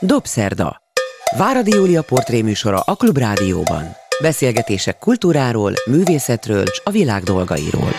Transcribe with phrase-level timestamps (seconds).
[0.00, 0.76] Dobszerda.
[1.36, 3.84] Váradi Júlia portréműsora a Klubrádióban.
[4.22, 7.92] Beszélgetések kultúráról, művészetről és a világ dolgairól.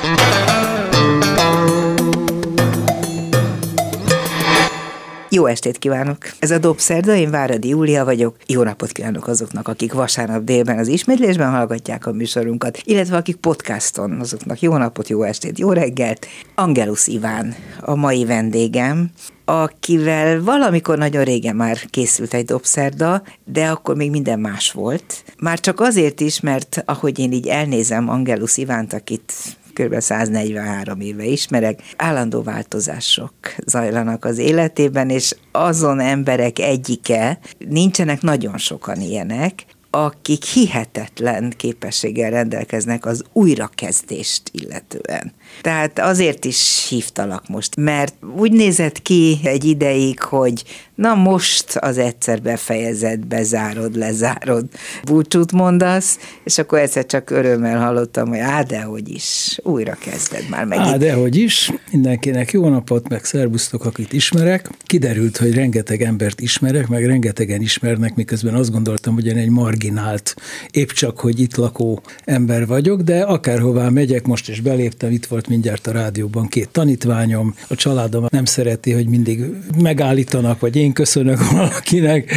[5.37, 6.17] Jó estét kívánok!
[6.39, 8.35] Ez a Dobszerda, én Váradi Júlia vagyok.
[8.45, 14.19] Jó napot kívánok azoknak, akik vasárnap délben az ismétlésben hallgatják a műsorunkat, illetve akik podcaston,
[14.19, 16.27] azoknak jó napot, jó estét, jó reggelt.
[16.55, 19.09] Angelus Iván a mai vendégem,
[19.45, 25.23] akivel valamikor nagyon régen már készült egy dobszerda, de akkor még minden más volt.
[25.39, 29.33] Már csak azért is, mert ahogy én így elnézem Angelus Ivánt, akit
[29.77, 29.99] kb.
[29.99, 33.33] 143 éve ismerek, állandó változások
[33.65, 43.05] zajlanak az életében, és azon emberek egyike, nincsenek nagyon sokan ilyenek, akik hihetetlen képességgel rendelkeznek
[43.05, 45.33] az újrakezdést illetően.
[45.61, 50.63] Tehát azért is hívtalak most, mert úgy nézett ki egy ideig, hogy
[50.97, 54.65] na most az egyszer befejezed, bezárod, lezárod,
[55.03, 60.65] búcsút mondasz, és akkor egyszer csak örömmel hallottam, hogy á, dehogy is, újra kezded már
[60.65, 60.87] megint.
[60.87, 64.69] Á, dehogy is, mindenkinek jó napot, meg szervusztok, akit ismerek.
[64.85, 70.35] Kiderült, hogy rengeteg embert ismerek, meg rengetegen ismernek, miközben azt gondoltam, hogy én egy marginált,
[70.71, 75.47] épp csak, hogy itt lakó ember vagyok, de akárhová megyek, most is beléptem, itt volt
[75.47, 79.43] mindjárt a rádióban két tanítványom, a családom nem szereti, hogy mindig
[79.81, 82.31] megállítanak, vagy én köszönök valakinek,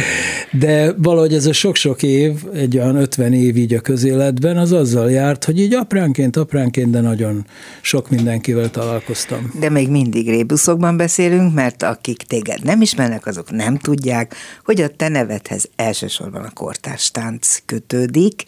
[0.51, 5.11] de valahogy ez a sok-sok év, egy olyan 50 év így a közéletben, az azzal
[5.11, 7.45] járt, hogy így apránként, apránként, de nagyon
[7.81, 9.51] sok mindenkivel találkoztam.
[9.59, 14.87] De még mindig rébuszokban beszélünk, mert akik téged nem ismernek, azok nem tudják, hogy a
[14.87, 18.43] te nevedhez elsősorban a kortárs tánc kötődik,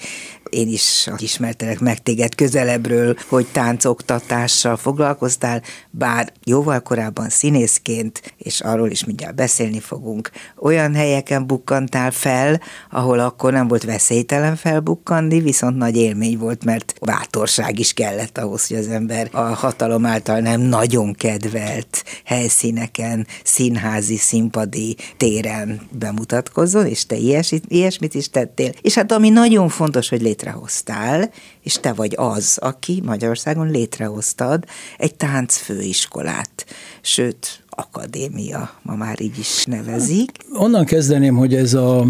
[0.54, 8.90] én is ismertelek meg téged közelebbről, hogy táncoktatással foglalkoztál, bár jóval korábban színészként, és arról
[8.90, 15.78] is mindjárt beszélni fogunk, olyan helyeken bukkantál fel, ahol akkor nem volt veszélytelen felbukkanni, viszont
[15.78, 20.62] nagy élmény volt, mert bátorság is kellett ahhoz, hogy az ember a hatalom által nem
[20.62, 28.72] nagyon kedvelt helyszíneken, színházi, színpadi téren bemutatkozzon, és te ilyesmit, ilyesmit is tettél.
[28.82, 31.32] És hát ami nagyon fontos, hogy létre létrehoztál,
[31.62, 34.66] és te vagy az, aki Magyarországon létrehoztad
[34.98, 36.66] egy táncfőiskolát,
[37.02, 40.32] sőt, akadémia, ma már így is nevezik.
[40.54, 42.06] Onnan kezdeném, hogy ez a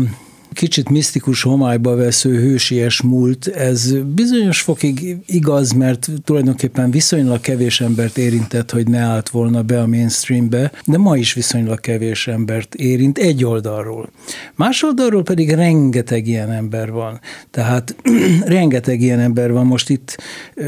[0.54, 8.18] kicsit misztikus homályba vesző hősies múlt, ez bizonyos fokig igaz, mert tulajdonképpen viszonylag kevés embert
[8.18, 13.18] érintett, hogy ne állt volna be a mainstreambe, de ma is viszonylag kevés embert érint
[13.18, 14.10] egy oldalról.
[14.56, 17.20] Más oldalról pedig rengeteg ilyen ember van.
[17.52, 17.96] Tehát
[18.46, 19.66] rengeteg ilyen ember van.
[19.66, 20.18] Most itt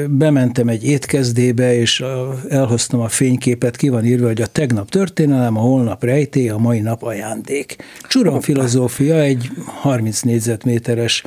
[0.10, 2.04] bementem egy étkezdébe, és
[2.50, 6.80] elhoztam a fényképet, ki van írva, hogy a tegnap történelem, a holnap rejtély, a mai
[6.80, 7.76] nap ajándék.
[8.08, 9.52] Csuron filozófia egy
[9.82, 11.24] 30 négyzetméteres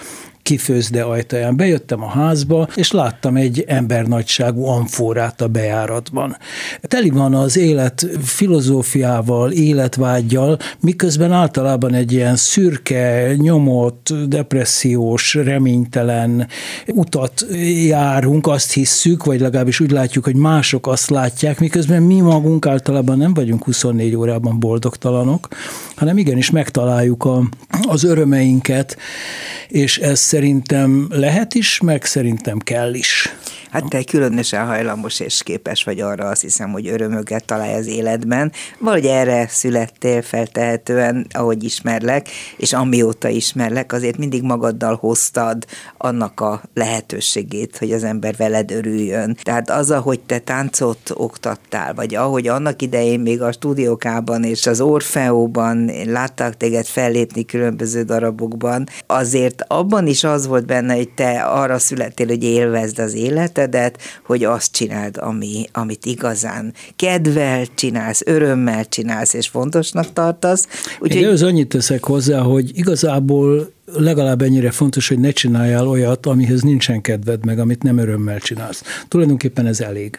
[0.49, 1.57] kifőzde ajtaján.
[1.57, 6.37] Bejöttem a házba, és láttam egy embernagyságú amforát a bejáratban.
[6.81, 16.49] Teli van az élet filozófiával, életvágyjal, miközben általában egy ilyen szürke, nyomott, depressziós, reménytelen
[16.87, 17.47] utat
[17.87, 23.19] járunk, azt hisszük, vagy legalábbis úgy látjuk, hogy mások azt látják, miközben mi magunk általában
[23.19, 25.49] nem vagyunk 24 órában boldogtalanok,
[25.97, 27.43] hanem igenis megtaláljuk a,
[27.89, 28.97] az örömeinket,
[29.69, 33.35] és ez szerintem lehet is, meg szerintem kell is.
[33.71, 38.53] Hát te különösen hajlamos és képes vagy arra, azt hiszem, hogy örömöket találj az életben.
[38.79, 45.65] Vagy erre születtél feltehetően, ahogy ismerlek, és amióta ismerlek, azért mindig magaddal hoztad
[45.97, 49.37] annak a lehetőségét, hogy az ember veled örüljön.
[49.43, 54.81] Tehát az, ahogy te táncot oktattál, vagy ahogy annak idején még a stúdiókában és az
[54.81, 61.79] Orfeóban láttak téged fellépni különböző darabokban, azért abban is az volt benne, hogy te arra
[61.79, 68.89] születtél, hogy élvezd az élet, életedet, hogy azt csináld, ami, amit igazán kedvel csinálsz, örömmel
[68.89, 70.67] csinálsz, és fontosnak tartasz.
[70.99, 71.21] Úgyhogy...
[71.21, 76.63] Én az annyit teszek hozzá, hogy igazából legalább ennyire fontos, hogy ne csináljál olyat, amihez
[76.63, 78.83] nincsen kedved, meg amit nem örömmel csinálsz.
[79.09, 80.19] Tulajdonképpen ez elég.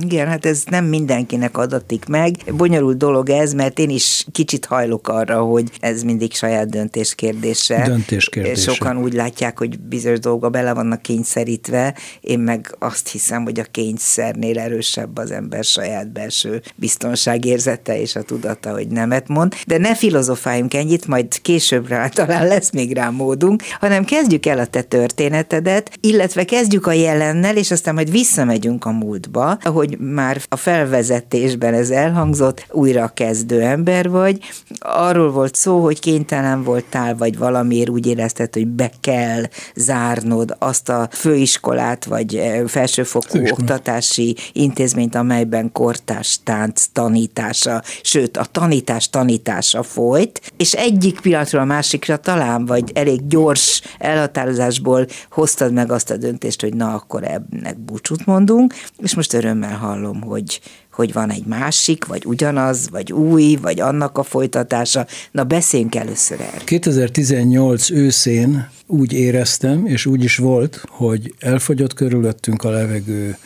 [0.00, 2.34] Igen, hát ez nem mindenkinek adatik meg.
[2.56, 7.82] Bonyolult dolog ez, mert én is kicsit hajlok arra, hogy ez mindig saját döntés kérdése.
[7.86, 8.72] Döntés kérdése.
[8.72, 13.64] Sokan úgy látják, hogy bizonyos dolgok bele vannak kényszerítve, én meg azt hiszem, hogy a
[13.70, 19.54] kényszernél erősebb az ember saját belső biztonságérzete és a tudata, hogy nemet mond.
[19.66, 24.66] De ne filozofáljunk ennyit, majd későbbre talán lesz még rá módunk, hanem kezdjük el a
[24.66, 30.40] te történetedet, illetve kezdjük a jelennel, és aztán majd visszamegyünk a múltba, ahol ahogy már
[30.48, 34.38] a felvezetésben ez elhangzott, újra kezdő ember vagy.
[34.78, 39.42] Arról volt szó, hogy kénytelen voltál, vagy valamiért úgy érezted, hogy be kell
[39.74, 43.60] zárnod azt a főiskolát, vagy eh, felsőfokú Főiskolát.
[43.60, 51.64] oktatási intézményt, amelyben kortás tánc tanítása, sőt a tanítás tanítása folyt, és egyik pillanatról a
[51.64, 57.78] másikra talán, vagy elég gyors elhatározásból hoztad meg azt a döntést, hogy na akkor ennek
[57.78, 60.60] búcsút mondunk, és most örömmel hallom, hogy,
[60.92, 65.06] hogy van egy másik, vagy ugyanaz, vagy új, vagy annak a folytatása.
[65.30, 66.64] Na beszéljünk először erről.
[66.64, 73.36] 2018 őszén úgy éreztem, és úgy is volt, hogy elfogyott körülöttünk a levegő,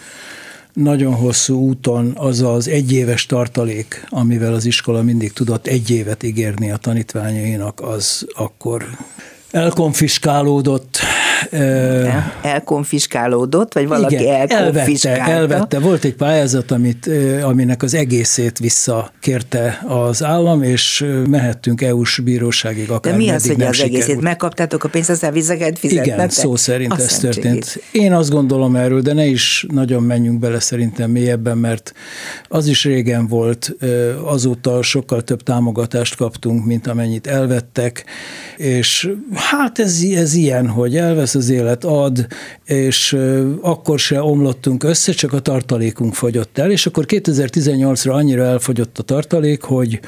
[0.75, 6.71] nagyon hosszú úton az az egyéves tartalék, amivel az iskola mindig tudott egy évet ígérni
[6.71, 8.87] a tanítványainak, az akkor
[9.51, 10.99] elkonfiskálódott,
[11.51, 15.21] el, elkonfiskálódott, vagy valaki igen, elkonfiskálta?
[15.21, 15.79] Elvette, elvette.
[15.79, 17.11] Volt egy pályázat, amit,
[17.43, 23.63] aminek az egészét visszakérte az állam, és mehettünk EU-s bíróságig akár De mi az, hogy
[23.63, 24.03] az sikerült.
[24.03, 26.13] egészét megkaptátok a pénzt, aztán vissza kellett fizetni?
[26.13, 27.65] Igen, szó szerint azt ez történt.
[27.65, 27.85] Segít.
[27.93, 31.93] Én azt gondolom erről, de ne is nagyon menjünk bele szerintem mélyebben, mert
[32.49, 33.77] az is régen volt,
[34.25, 38.05] azóta sokkal több támogatást kaptunk, mint amennyit elvettek,
[38.57, 42.27] és hát ez, ez ilyen, hogy elvesz az élet ad,
[42.65, 43.17] és
[43.61, 49.03] akkor se omlottunk össze, csak a tartalékunk fogyott el, és akkor 2018-ra annyira elfogyott a
[49.03, 50.01] tartalék, hogy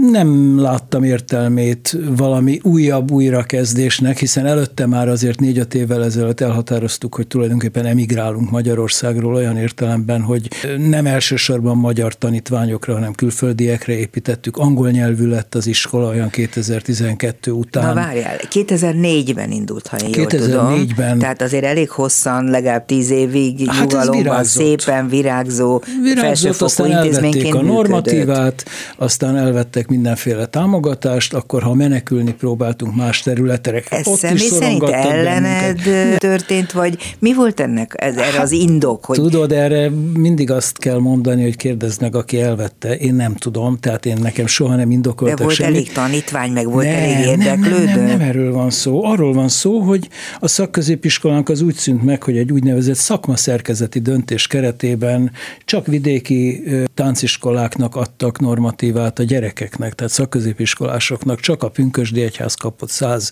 [0.00, 7.26] nem láttam értelmét valami újabb újrakezdésnek, hiszen előtte már azért négy-öt évvel ezelőtt elhatároztuk, hogy
[7.26, 10.48] tulajdonképpen emigrálunk Magyarországról olyan értelemben, hogy
[10.88, 14.56] nem elsősorban magyar tanítványokra, hanem külföldiekre építettük.
[14.56, 17.84] Angol nyelvű lett az iskola olyan 2012 után.
[17.84, 21.06] Na várjál, 2004-ben indult, ha én 2004-ben.
[21.06, 21.18] Tudom.
[21.18, 27.62] Tehát azért elég hosszan, legalább tíz évig hát nyugalomban, szépen virágzó, virágzott, aztán elvették a
[27.62, 28.64] normatívát, működött.
[28.96, 34.82] aztán elvettek mindenféle támogatást, akkor ha menekülni próbáltunk más területre, Ez ott személy is szerint
[34.82, 36.18] ellened bennünket.
[36.28, 39.04] történt, vagy mi volt ennek ez, erre az indok?
[39.04, 39.16] Hogy...
[39.16, 42.96] Tudod, erre mindig azt kell mondani, hogy kérdezd meg, aki elvette.
[42.96, 45.74] Én nem tudom, tehát én nekem soha nem indokoltak De volt semmit.
[45.74, 47.84] elég tanítvány, meg volt nem, elég érdeklődő?
[47.84, 49.04] Nem, nem, nem, nem erről van szó.
[49.04, 50.08] Arról van szó, hogy
[50.40, 55.30] a szakközépiskolánk az úgy szűnt meg, hogy egy úgynevezett szakmaszerkezeti döntés keretében
[55.64, 56.62] csak vidéki
[56.94, 63.30] tánciskoláknak adtak normatívát a gyerekek gyerekeknek, tehát szakközépiskolásoknak csak a Pünkösdi Egyház kapott száz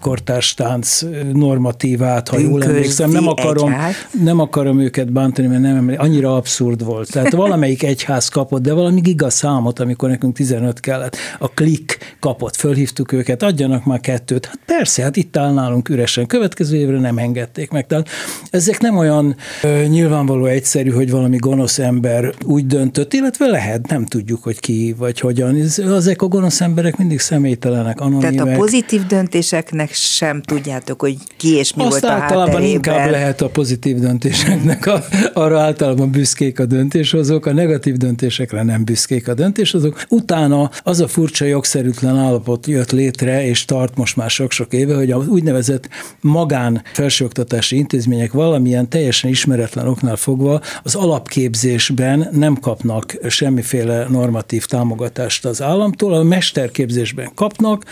[0.00, 1.02] kortárs tánc
[1.32, 3.10] normatívát, ha Pünkösdi jól emlékszem.
[3.10, 3.74] Nem akarom,
[4.22, 7.10] nem akarom őket bántani, mert nem annyira abszurd volt.
[7.10, 11.16] Tehát valamelyik egyház kapott, de valami giga számot, amikor nekünk 15 kellett.
[11.38, 14.46] A klik kapott, fölhívtuk őket, adjanak már kettőt.
[14.46, 16.26] Hát persze, hát itt áll nálunk üresen.
[16.26, 17.86] Következő évre nem engedték meg.
[17.86, 18.08] Tehát
[18.50, 24.06] ezek nem olyan ö, nyilvánvaló egyszerű, hogy valami gonosz ember úgy döntött, illetve lehet, nem
[24.06, 25.56] tudjuk, hogy ki vagy hogyan.
[25.56, 28.34] Ez ezek a gonosz emberek mindig személytelenek, anonimek.
[28.34, 33.10] Tehát a pozitív döntéseknek sem tudjátok, hogy ki és mi Azt volt a általában inkább
[33.10, 39.28] lehet a pozitív döntéseknek, a, arra általában büszkék a döntéshozók, a negatív döntésekre nem büszkék
[39.28, 40.02] a döntéshozók.
[40.08, 45.10] Utána az a furcsa jogszerűtlen állapot jött létre, és tart most már sok-sok éve, hogy
[45.10, 45.88] a úgynevezett
[46.20, 55.44] magán felsőoktatási intézmények valamilyen teljesen ismeretlen oknál fogva az alapképzésben nem kapnak semmiféle normatív támogatást
[55.44, 57.84] az állam, államtól, a mesterképzésben kapnak,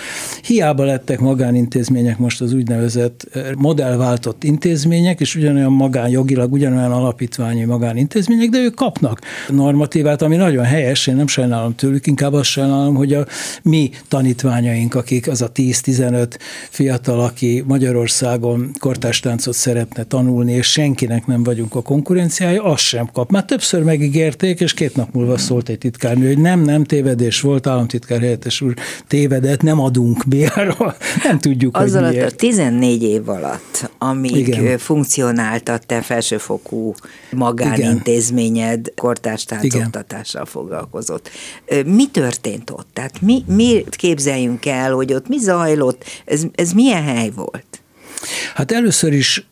[0.42, 8.48] hiába lettek magánintézmények most az úgynevezett eh, modellváltott intézmények, és ugyanolyan magánjogilag, ugyanolyan alapítványi magánintézmények,
[8.48, 13.12] de ők kapnak normatívát, ami nagyon helyes, én nem sajnálom tőlük, inkább azt sajnálom, hogy
[13.12, 13.26] a
[13.62, 16.36] mi tanítványaink, akik az a 10-15
[16.70, 23.30] fiatal, aki Magyarországon kortástáncot szeretne tanulni, és senkinek nem vagyunk a konkurenciája, azt sem kap.
[23.30, 27.66] Már többször megígérték, és két nap múlva szólt egy titkárnő, hogy nem, nem tévedés volt,
[27.76, 28.74] államtitkár helyettes úr
[29.06, 32.32] tévedett, nem adunk bérra, nem tudjuk, Az hogy alatt miért.
[32.32, 34.78] a 14 év alatt, amíg Igen.
[34.78, 36.94] funkcionált a te felsőfokú
[37.30, 41.30] magánintézményed kortárs táncoktatással foglalkozott.
[41.86, 42.88] Mi történt ott?
[42.92, 46.04] Tehát mi, mi képzeljünk el, hogy ott mi zajlott?
[46.24, 47.80] Ez, ez milyen hely volt?
[48.54, 49.46] Hát először is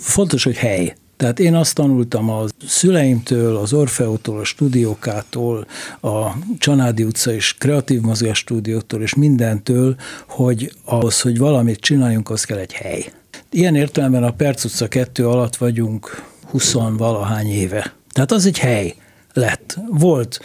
[0.00, 0.94] fontos, hogy hely.
[1.16, 5.66] Tehát én azt tanultam a szüleimtől, az Orfeótól, a stúdiókától,
[6.00, 6.26] a
[6.58, 9.96] Csanádi utca és kreatív mozgás stúdiótól és mindentől,
[10.28, 13.12] hogy ahhoz, hogy valamit csináljunk, az kell egy hely.
[13.50, 17.94] Ilyen értelemben a Perc utca 2 alatt vagyunk 20 valahány éve.
[18.12, 18.94] Tehát az egy hely
[19.32, 19.78] lett.
[19.90, 20.40] Volt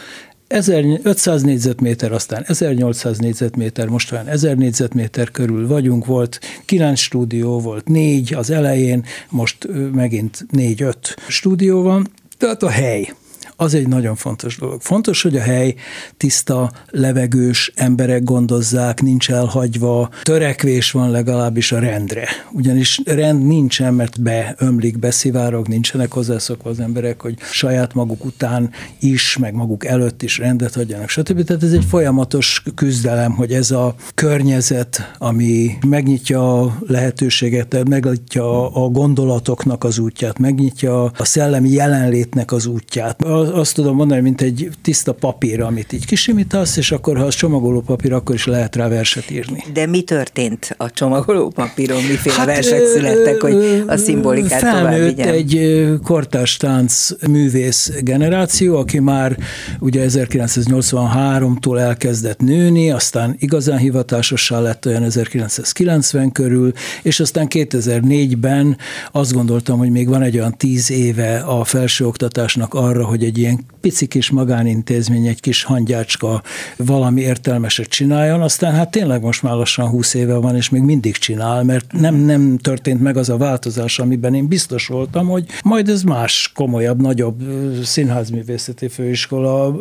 [0.51, 7.87] 1500 négyzetméter, aztán 1800 négyzetméter, most olyan 1000 négyzetméter körül vagyunk, volt 9 stúdió, volt
[7.87, 10.93] 4 az elején, most megint 4-5
[11.27, 13.13] stúdió van, Tehát a hely
[13.61, 14.81] az egy nagyon fontos dolog.
[14.81, 15.75] Fontos, hogy a hely
[16.17, 22.27] tiszta, levegős, emberek gondozzák, nincs elhagyva, törekvés van legalábbis a rendre.
[22.51, 29.37] Ugyanis rend nincsen, mert beömlik, beszivárog, nincsenek hozzászokva az emberek, hogy saját maguk után is,
[29.37, 31.43] meg maguk előtt is rendet hagyjanak, stb.
[31.43, 38.89] Tehát ez egy folyamatos küzdelem, hogy ez a környezet, ami megnyitja a lehetőséget, megnyitja a
[38.89, 43.21] gondolatoknak az útját, megnyitja a szellemi jelenlétnek az útját
[43.53, 47.81] azt tudom mondani, mint egy tiszta papír, amit így kisimítasz, és akkor, ha az csomagoló
[47.81, 49.63] papír, akkor is lehet rá verset írni.
[49.73, 52.03] De mi történt a csomagoló papíron?
[52.03, 59.37] Miféle hát, versek születtek, hogy a szimbolikát tovább egy kortárs tánc művész generáció, aki már
[59.79, 68.77] ugye 1983-tól elkezdett nőni, aztán igazán hivatásossá lett olyan 1990 körül, és aztán 2004-ben
[69.11, 73.65] azt gondoltam, hogy még van egy olyan tíz éve a felsőoktatásnak arra, hogy egy ilyen
[73.81, 76.41] pici kis magánintézmény, egy kis hangyácska
[76.77, 81.17] valami értelmeset csináljon, aztán hát tényleg most már lassan 20 éve van, és még mindig
[81.17, 85.89] csinál, mert nem, nem történt meg az a változás, amiben én biztos voltam, hogy majd
[85.89, 87.41] ez más, komolyabb, nagyobb
[87.83, 89.75] színházművészeti főiskola.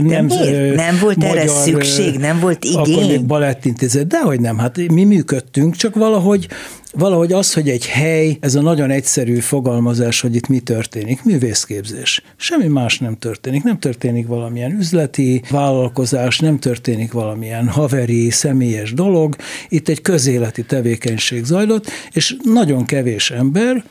[0.00, 2.78] Nem, De nem volt magyar, erre szükség, nem volt igény?
[2.78, 6.48] Akkor még balettintézet, dehogy nem, hát mi működtünk, csak valahogy
[6.98, 12.22] valahogy az, hogy egy hely, ez a nagyon egyszerű fogalmazás, hogy itt mi történik, művészképzés.
[12.36, 13.62] Semmi más nem történik.
[13.62, 19.36] Nem történik valamilyen üzleti vállalkozás, nem történik valamilyen haveri, személyes dolog.
[19.68, 23.84] Itt egy közéleti tevékenység zajlott, és nagyon kevés ember,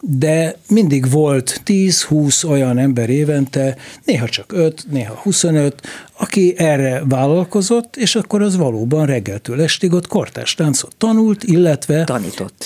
[0.00, 5.82] de mindig volt 10-20 olyan ember évente, néha csak 5, néha 25,
[6.16, 12.04] aki erre vállalkozott, és akkor az valóban reggeltől estig ott kortás táncot tanult, illetve...
[12.04, 12.64] Tanított.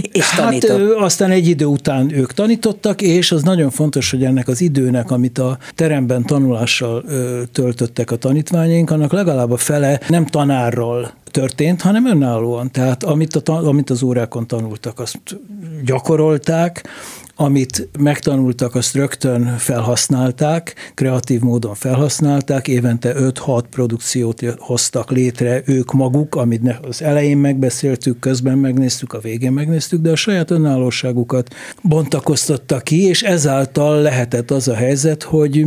[0.12, 0.70] és tanított.
[0.70, 5.10] Hát aztán egy idő után ők tanítottak, és az nagyon fontos, hogy ennek az időnek,
[5.10, 7.04] amit a teremben tanulással
[7.52, 12.70] töltöttek a tanítványaink, annak legalább a fele nem tanárral történt, hanem önállóan.
[12.70, 15.18] Tehát amit, a, amit az órákon tanultak, azt
[15.84, 16.88] gyakorolták,
[17.42, 26.34] amit megtanultak, azt rögtön felhasználták, kreatív módon felhasználták, évente 5-6 produkciót hoztak létre ők maguk,
[26.34, 33.02] amit az elején megbeszéltük, közben megnéztük, a végén megnéztük, de a saját önállóságukat bontakoztattak ki,
[33.02, 35.64] és ezáltal lehetett az a helyzet, hogy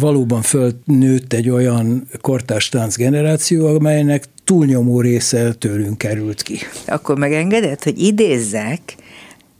[0.00, 6.58] valóban fölnőtt egy olyan kortárs tánc generáció, amelynek túlnyomó része tőlünk került ki.
[6.86, 8.96] Akkor megengedett, hogy idézzek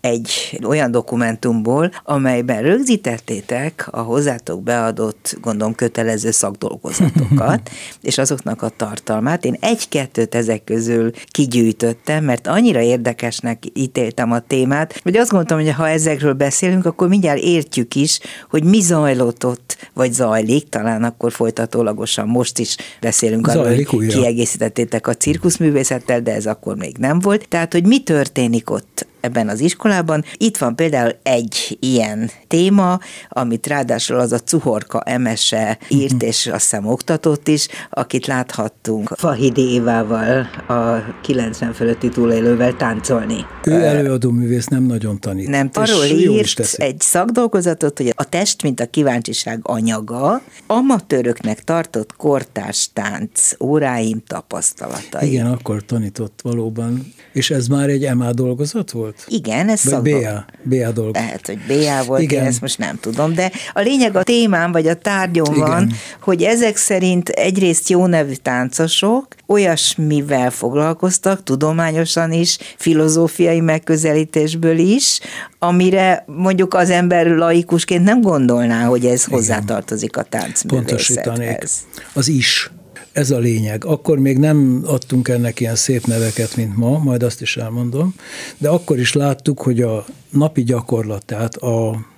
[0.02, 7.70] egy olyan dokumentumból, amelyben rögzítettétek a hozzátok beadott, gondolom, kötelező szakdolgozatokat,
[8.02, 9.44] és azoknak a tartalmát.
[9.44, 15.72] Én egy-kettőt ezek közül kigyűjtöttem, mert annyira érdekesnek ítéltem a témát, hogy azt gondoltam, hogy
[15.72, 21.32] ha ezekről beszélünk, akkor mindjárt értjük is, hogy mi zajlott ott, vagy zajlik, talán akkor
[21.32, 27.48] folytatólagosan most is beszélünk arról, hogy kiegészítettétek a cirkuszművészettel, de ez akkor még nem volt.
[27.48, 30.24] Tehát, hogy mi történik ott ebben az iskolában.
[30.36, 32.98] Itt van például egy ilyen téma,
[33.28, 36.24] amit ráadásul az a Cuhorka Emese írt, mhm.
[36.24, 43.46] és azt hiszem oktatott is, akit láthattunk Fahidi Évával, a 90 fölötti túlélővel táncolni.
[43.64, 45.48] Ő előadó művész nem nagyon tanít.
[45.48, 52.88] Nem, arról írt egy szakdolgozatot, hogy a test, mint a kíváncsiság anyaga, amatőröknek tartott kortárs
[52.92, 55.28] tánc óráim tapasztalatai.
[55.28, 57.12] Igen, akkor tanított valóban.
[57.32, 59.11] És ez már egy EMA dolgozat volt?
[59.16, 59.24] Volt?
[59.26, 61.14] Igen, ez Vagy BA, BA dolog.
[61.14, 62.42] Lehet, hogy BA volt, Igen.
[62.42, 65.66] én ezt most nem tudom, de a lényeg a témám, vagy a tárgyom Igen.
[65.66, 75.20] van, hogy ezek szerint egyrészt jó nevű táncosok olyasmivel foglalkoztak, tudományosan is, filozófiai megközelítésből is,
[75.58, 79.38] amire mondjuk az ember laikusként nem gondolná, hogy ez Igen.
[79.38, 81.86] hozzátartozik a táncművészethez.
[82.12, 82.70] Az is
[83.12, 83.84] ez a lényeg.
[83.84, 88.14] Akkor még nem adtunk ennek ilyen szép neveket, mint ma, majd azt is elmondom,
[88.58, 92.10] de akkor is láttuk, hogy a napi gyakorlat, tehát a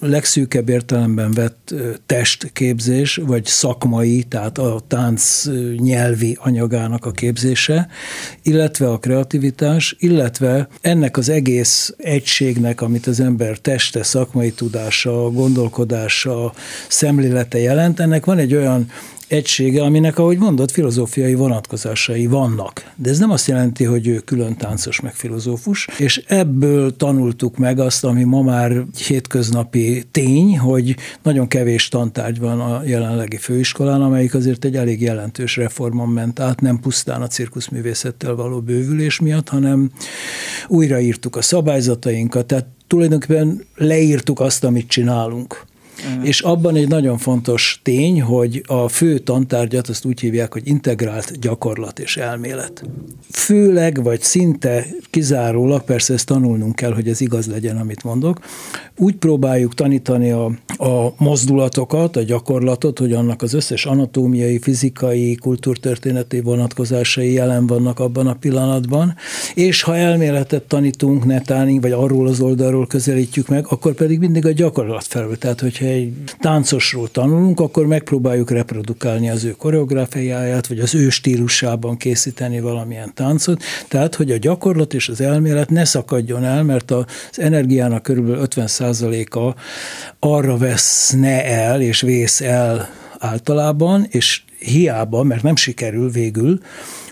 [0.00, 1.74] legszűkebb értelemben vett
[2.06, 5.44] testképzés, vagy szakmai, tehát a tánc
[5.76, 7.88] nyelvi anyagának a képzése,
[8.42, 16.52] illetve a kreativitás, illetve ennek az egész egységnek, amit az ember teste, szakmai tudása, gondolkodása,
[16.88, 18.90] szemlélete jelent, ennek van egy olyan
[19.30, 22.92] egysége, aminek, ahogy mondott, filozófiai vonatkozásai vannak.
[22.96, 27.78] De ez nem azt jelenti, hogy ő külön táncos meg filozófus, és ebből tanultuk meg
[27.78, 34.34] azt, ami ma már hétköznapi tény, hogy nagyon kevés tantárgy van a jelenlegi főiskolán, amelyik
[34.34, 39.90] azért egy elég jelentős reformon ment át, nem pusztán a cirkuszművészettel való bővülés miatt, hanem
[40.68, 45.68] újraírtuk a szabályzatainkat, tehát tulajdonképpen leírtuk azt, amit csinálunk.
[46.08, 46.28] Uh-huh.
[46.28, 51.38] És abban egy nagyon fontos tény, hogy a fő tantárgyat azt úgy hívják, hogy integrált
[51.40, 52.82] gyakorlat és elmélet.
[53.30, 58.40] Főleg, vagy szinte kizárólag, persze ezt tanulnunk kell, hogy ez igaz legyen, amit mondok,
[58.96, 60.44] úgy próbáljuk tanítani a,
[60.78, 68.26] a mozdulatokat, a gyakorlatot, hogy annak az összes anatómiai, fizikai, kultúrtörténeti vonatkozásai jelen vannak abban
[68.26, 69.14] a pillanatban,
[69.54, 74.52] és ha elméletet tanítunk netán, vagy arról az oldalról közelítjük meg, akkor pedig mindig a
[74.52, 75.38] gyakorlat felül.
[75.38, 81.96] Tehát, hogyha egy táncosról tanulunk, akkor megpróbáljuk reprodukálni az ő koreográfiáját, vagy az ő stílusában
[81.96, 83.62] készíteni valamilyen táncot.
[83.88, 87.04] Tehát, hogy a gyakorlat és az elmélet ne szakadjon el, mert az
[87.34, 89.54] energiának körülbelül 50%-a
[90.18, 96.60] arra veszne el, és vész el általában, és hiába, mert nem sikerül végül,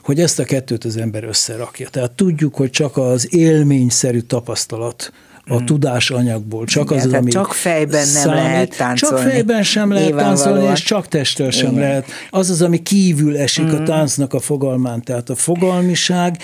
[0.03, 1.89] hogy ezt a kettőt az ember összerakja.
[1.89, 5.13] Tehát tudjuk, hogy csak az élményszerű tapasztalat
[5.49, 5.67] a hmm.
[5.67, 6.65] tudásanyagból.
[6.65, 9.17] Csak Igen, az, ami csak fejben nem számít, lehet táncolni.
[9.23, 11.81] Csak fejben sem lehet táncolni, és csak testtel sem Igen.
[11.81, 12.07] lehet.
[12.31, 13.81] Az az, ami kívül esik hmm.
[13.81, 15.03] a táncnak a fogalmán.
[15.03, 16.37] Tehát a fogalmiság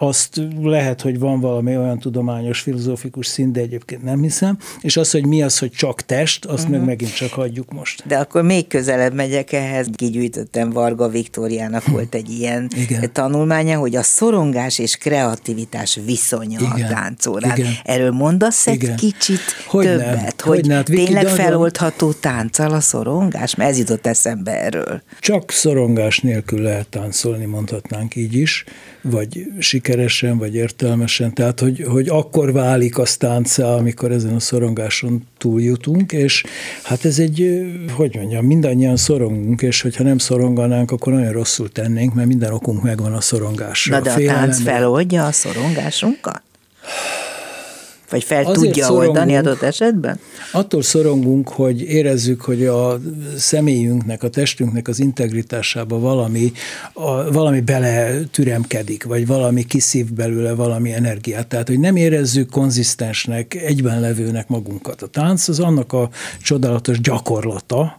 [0.00, 5.10] azt lehet, hogy van valami olyan tudományos, filozófikus szint, de egyébként nem hiszem, és az,
[5.10, 6.70] hogy mi az, hogy csak test, azt uh-huh.
[6.70, 6.88] meg mhm.
[6.88, 8.06] megint csak hagyjuk most.
[8.06, 11.92] De akkor még közelebb megyek ehhez, kigyűjtöttem Varga Viktóriának hm.
[11.92, 13.12] volt egy ilyen Igen.
[13.12, 16.70] tanulmánya, hogy a szorongás és kreativitás viszonya Igen.
[16.70, 17.56] a táncórán.
[17.56, 17.72] Igen.
[17.84, 18.96] Erről mondasz egy Igen.
[18.96, 20.18] kicsit hogy többet, nem.
[20.18, 20.84] hogy, hogy nem.
[20.84, 23.54] tényleg Viki, feloldható tánccal a szorongás?
[23.54, 25.02] Mert ez jutott eszembe erről.
[25.20, 28.64] Csak szorongás nélkül lehet táncolni, mondhatnánk így is,
[29.02, 34.40] vagy siker sikeresen, vagy értelmesen, tehát hogy, hogy akkor válik a táncá, amikor ezen a
[34.40, 36.44] szorongáson túljutunk, és
[36.82, 42.14] hát ez egy, hogy mondjam, mindannyian szorongunk, és hogyha nem szoronganánk, akkor nagyon rosszul tennénk,
[42.14, 43.96] mert minden okunk megvan a szorongásra.
[43.96, 46.42] Na de a, a tánc feloldja a szorongásunkat?
[48.10, 50.18] Vagy fel Azért tudja oldani adott esetben?
[50.52, 53.00] Attól szorongunk, hogy érezzük, hogy a
[53.36, 56.52] személyünknek, a testünknek az integritásába valami,
[56.92, 61.46] a, valami bele türemkedik, vagy valami kiszív belőle valami energiát.
[61.46, 65.02] Tehát, hogy nem érezzük konzisztensnek, egyben levőnek magunkat.
[65.02, 66.10] A tánc az annak a
[66.42, 67.98] csodálatos gyakorlata,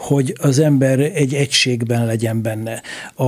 [0.00, 2.82] hogy az ember egy egységben legyen benne.
[3.14, 3.24] A,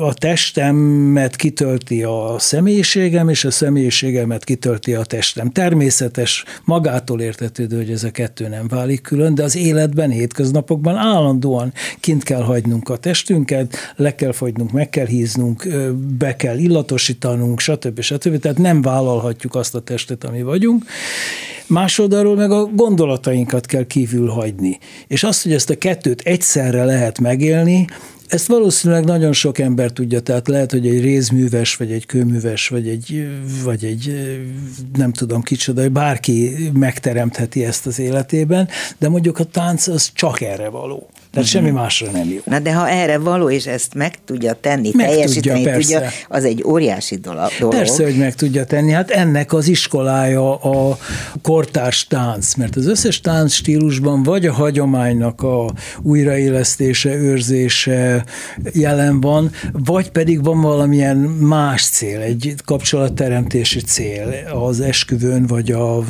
[0.00, 5.50] a testemet kitölti a személyiségem, és a személyiségemet kitölti a testem.
[5.50, 11.72] Természetes, magától értetődő, hogy ez a kettő nem válik külön, de az életben, hétköznapokban állandóan
[12.00, 15.68] kint kell hagynunk a testünket, le kell fogynunk, meg kell híznunk,
[16.18, 18.00] be kell illatosítanunk, stb.
[18.00, 18.38] stb.
[18.38, 20.84] Tehát nem vállalhatjuk azt a testet, ami vagyunk.
[21.66, 24.78] Másodarról meg a gondolatainkat kell kívül hagyni.
[25.06, 27.86] És azt, hogy ezt a kettőt egyszerre lehet megélni,
[28.26, 32.88] ezt valószínűleg nagyon sok ember tudja, tehát lehet, hogy egy rézműves, vagy egy kőműves, vagy
[32.88, 33.28] egy,
[33.64, 34.34] vagy egy
[34.96, 40.68] nem tudom kicsoda, bárki megteremtheti ezt az életében, de mondjuk a tánc az csak erre
[40.68, 41.08] való.
[41.36, 41.64] Tehát uh-huh.
[41.64, 42.38] semmi másra nem jó.
[42.44, 46.44] Na de ha erre való, és ezt meg tudja tenni, meg teljesíteni tudja, tudja, az
[46.44, 47.50] egy óriási dolog.
[47.68, 48.92] Persze, hogy meg tudja tenni.
[48.92, 50.98] Hát ennek az iskolája a
[51.42, 55.72] kortárs tánc, mert az összes tánc stílusban vagy a hagyománynak a
[56.02, 58.24] újraélesztése, őrzése
[58.72, 66.04] jelen van, vagy pedig van valamilyen más cél, egy kapcsolatteremtési cél az esküvőn, vagy a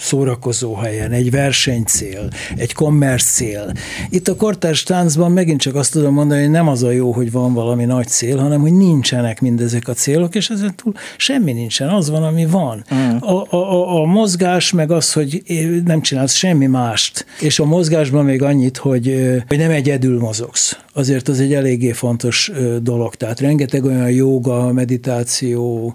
[0.00, 3.72] szórakozó helyen, egy versenycél, egy kommersz cél.
[4.10, 7.32] Itt a kortárs táncban megint csak azt tudom mondani, hogy nem az a jó, hogy
[7.32, 11.88] van valami nagy cél, hanem hogy nincsenek mindezek a célok, és ezen túl semmi nincsen,
[11.88, 12.84] az van, ami van.
[12.94, 13.16] Mm.
[13.20, 15.42] A, a, a mozgás meg az, hogy
[15.84, 20.78] nem csinálsz semmi mást, és a mozgásban még annyit, hogy, hogy nem egyedül mozogsz.
[20.98, 22.50] Azért az egy eléggé fontos
[22.82, 23.14] dolog.
[23.14, 25.94] Tehát rengeteg olyan joga, meditáció,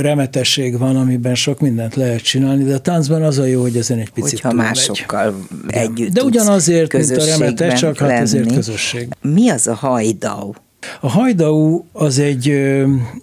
[0.00, 3.98] remetesség van, amiben sok mindent lehet csinálni, de a táncban az a jó, hogy ezen
[3.98, 5.74] egy picit Hogyha másokkal megy.
[5.76, 8.12] együtt De ugyanazért, mint a remete, csak lenni.
[8.12, 9.08] hát ezért közösség.
[9.22, 10.52] Mi az a hajdau?
[11.00, 12.56] A hajdau az egy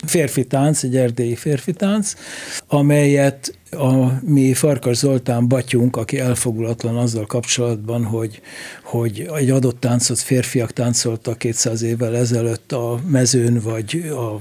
[0.06, 2.14] férfi tánc, egy erdélyi férfi tánc,
[2.68, 8.42] amelyet a mi Farkas Zoltán batyunk, aki elfogulatlan azzal kapcsolatban, hogy,
[8.84, 14.40] hogy egy adott táncot férfiak táncoltak 200 évvel ezelőtt a mezőn vagy a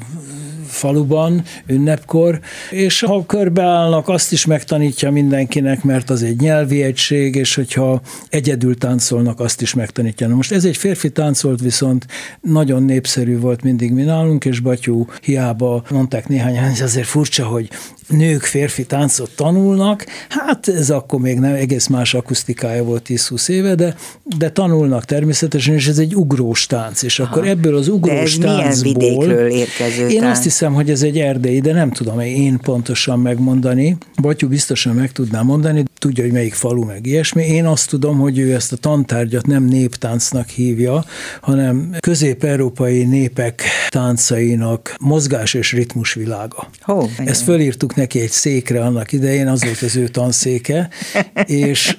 [0.67, 7.55] faluban ünnepkor, és ha körbeállnak, azt is megtanítja mindenkinek, mert az egy nyelvi egység, és
[7.55, 10.29] hogyha egyedül táncolnak, azt is megtanítja.
[10.29, 12.07] Na most ez egy férfi táncolt, viszont
[12.41, 17.71] nagyon népszerű volt mindig mi nálunk, és Batyú hiába mondták néhány, hogy azért furcsa, hogy
[18.09, 18.87] nők férfi
[19.17, 23.97] táncot tanulnak, hát ez akkor még nem egész más akusztikája volt 10-20 éve, de,
[24.39, 27.51] de tanulnak természetesen, és ez egy ugrós tánc, és akkor Aha.
[27.51, 28.93] ebből az ugrós de ez táncból...
[28.95, 32.59] milyen vidékről érkező Én azt hiszem, hiszem, hogy ez egy erdei, de nem tudom én
[32.63, 33.97] pontosan megmondani.
[34.23, 37.43] Batyú biztosan meg tudná mondani, tudja, hogy melyik falu meg ilyesmi.
[37.43, 41.05] Én azt tudom, hogy ő ezt a tantárgyat nem néptáncnak hívja,
[41.41, 46.71] hanem közép-európai népek táncainak mozgás és ritmus világa.
[46.81, 50.89] Hó, Ezt fölírtuk neki egy székre annak idején, az volt az ő tanszéke,
[51.47, 51.97] és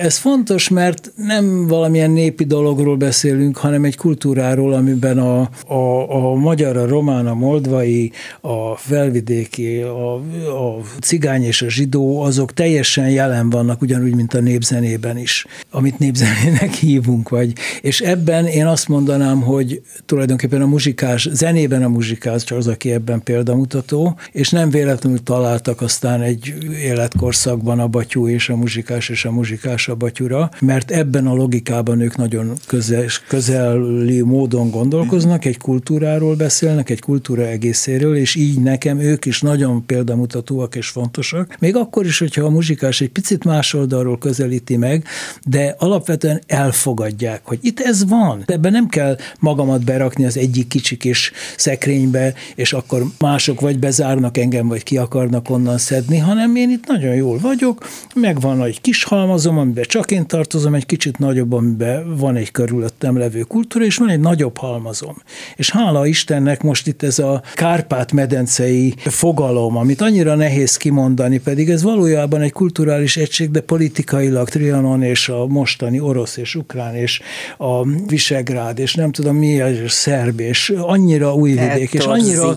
[0.00, 6.34] ez fontos, mert nem valamilyen népi dologról beszélünk, hanem egy kultúráról, amiben a, a, a
[6.34, 13.10] magyar, a román, a moldvai, a felvidéki, a, a cigány és a zsidó, azok teljesen
[13.10, 17.52] jelen vannak, ugyanúgy, mint a népzenében is, amit népzenének hívunk, vagy.
[17.80, 22.92] És ebben én azt mondanám, hogy tulajdonképpen a muzsikás, zenében a muzsikás csak az, aki
[22.92, 29.24] ebben példamutató, és nem véletlenül találtak aztán egy életkorszakban a batyú és a muzsikás és
[29.24, 35.58] a muzsikás a batyura, mert ebben a logikában ők nagyon közel, közeli módon gondolkoznak, egy
[35.58, 41.56] kultúráról beszélnek, egy kultúra egészéről, és így nekem ők is nagyon példamutatóak és fontosak.
[41.58, 45.04] Még akkor is, hogyha a muzsikás egy picit más oldalról közelíti meg,
[45.44, 48.42] de alapvetően elfogadják, hogy itt ez van.
[48.46, 54.36] Ebben nem kell magamat berakni az egyik kicsi kis szekrénybe, és akkor mások vagy bezárnak
[54.38, 59.04] engem, vagy ki akarnak onnan szedni, hanem én itt nagyon jól vagyok, megvan egy kis
[59.04, 63.96] halmazom, amiben csak én tartozom, egy kicsit nagyobb, amiben van egy körülöttem levő kultúra, és
[63.96, 65.16] van egy nagyobb halmazom.
[65.56, 71.82] És hála Istennek most itt ez a Kárpát-medencei fogalom, amit annyira nehéz kimondani, pedig ez
[71.82, 77.20] valójában egy kulturális egység, de politikailag Trianon és a mostani orosz és ukrán és
[77.56, 82.56] a Visegrád, és nem tudom mi, és szerb, és annyira újvidék, és annyira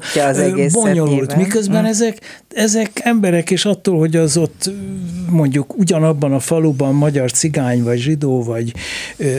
[0.71, 1.89] bonyolult, miközben hm.
[1.89, 4.69] ezek, ezek emberek, és attól, hogy az ott
[5.29, 8.73] mondjuk ugyanabban a faluban magyar cigány, vagy zsidó, vagy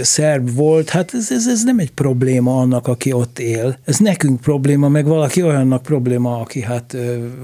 [0.03, 3.79] szerb volt, hát ez, ez, ez nem egy probléma annak, aki ott él.
[3.85, 6.97] Ez nekünk probléma, meg valaki olyannak probléma, aki hát,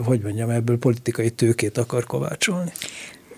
[0.05, 2.73] hogy mondjam, ebből politikai tőkét akar kovácsolni.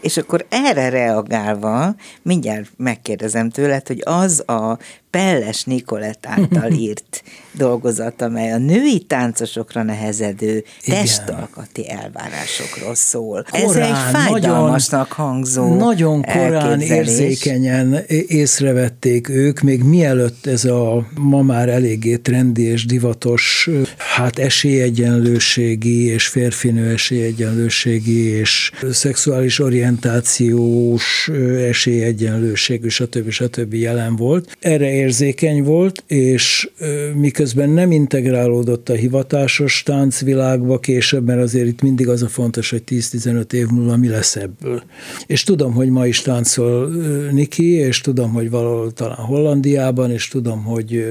[0.01, 4.79] És akkor erre reagálva mindjárt megkérdezem tőled, hogy az a
[5.11, 11.01] Pelles Nikolett által írt dolgozat, amely a női táncosokra nehezedő Igen.
[11.01, 13.45] testalkati elvárásokról szól.
[13.51, 21.07] Korán, Ez egy fájdalmasnak nagyon, hangzó Nagyon korán érzékenyen észrevették ők, még mielőtt ez a
[21.15, 23.69] ma már eléggé trendi és divatos,
[24.17, 31.31] hát esélyegyenlőségi és férfinő esélyegyenlőségi és szexuális orientációs
[31.69, 33.31] esélyegyenlőség, stb.
[33.31, 33.75] stb.
[33.75, 34.57] jelen volt.
[34.61, 36.71] Erre érzékeny volt, és
[37.15, 42.83] miközben nem integrálódott a hivatásos táncvilágba később, mert azért itt mindig az a fontos, hogy
[42.89, 44.83] 10-15 év múlva mi lesz ebből.
[45.27, 46.89] És tudom, hogy ma is táncol
[47.33, 51.05] Niki, és tudom, hogy valahol talán Hollandiában, és tudom, hogy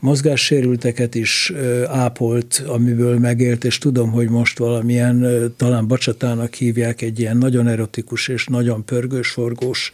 [0.00, 1.52] mozgássérülteket is
[1.86, 8.28] ápolt, amiből megélt, és tudom, hogy most valamilyen, talán bacsatának hívják, egy ilyen nagyon erotikus
[8.28, 9.92] és nagyon pörgős, forgós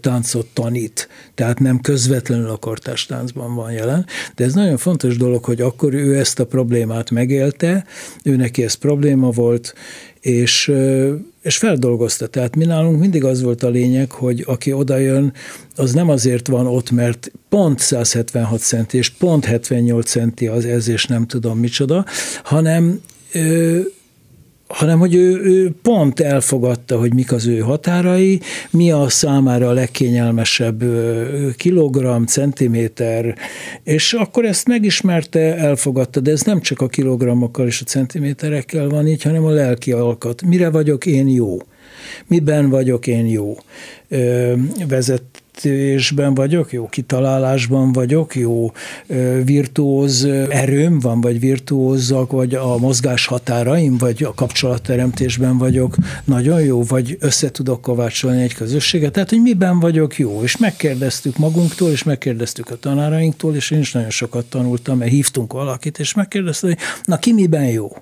[0.00, 1.08] táncot tanít.
[1.34, 6.18] Tehát nem közvetlenül akar kortástáncban van jelen, de ez nagyon fontos dolog, hogy akkor ő
[6.18, 7.84] ezt a problémát megélte,
[8.22, 9.74] ő neki ez probléma volt,
[10.20, 10.72] és,
[11.42, 12.26] és feldolgozta.
[12.26, 15.32] Tehát mi nálunk mindig az volt a lényeg, hogy aki odajön,
[15.76, 20.88] az nem azért van ott, mert pont 176 centi, és pont 78 centi az ez,
[20.88, 22.04] és nem tudom micsoda,
[22.42, 23.00] hanem
[24.66, 29.72] hanem hogy ő, ő pont elfogadta, hogy mik az ő határai, mi a számára a
[29.72, 30.84] legkényelmesebb
[31.56, 33.36] kilogramm, centiméter,
[33.82, 39.06] és akkor ezt megismerte, elfogadta, de ez nem csak a kilogrammokkal és a centiméterekkel van
[39.06, 40.42] így, hanem a lelki alkat.
[40.42, 41.56] Mire vagyok én jó?
[42.26, 43.56] Miben vagyok én jó?
[44.88, 48.72] Vezet vezetésben vagyok, jó kitalálásban vagyok, jó
[49.44, 56.82] virtuóz erőm van, vagy virtuózak, vagy a mozgás határaim, vagy a kapcsolatteremtésben vagyok nagyon jó,
[56.82, 59.12] vagy össze tudok kovácsolni egy közösséget.
[59.12, 60.42] Tehát, hogy miben vagyok jó.
[60.42, 65.52] És megkérdeztük magunktól, és megkérdeztük a tanárainktól, és én is nagyon sokat tanultam, mert hívtunk
[65.52, 67.92] valakit, és megkérdeztem, hogy na ki miben jó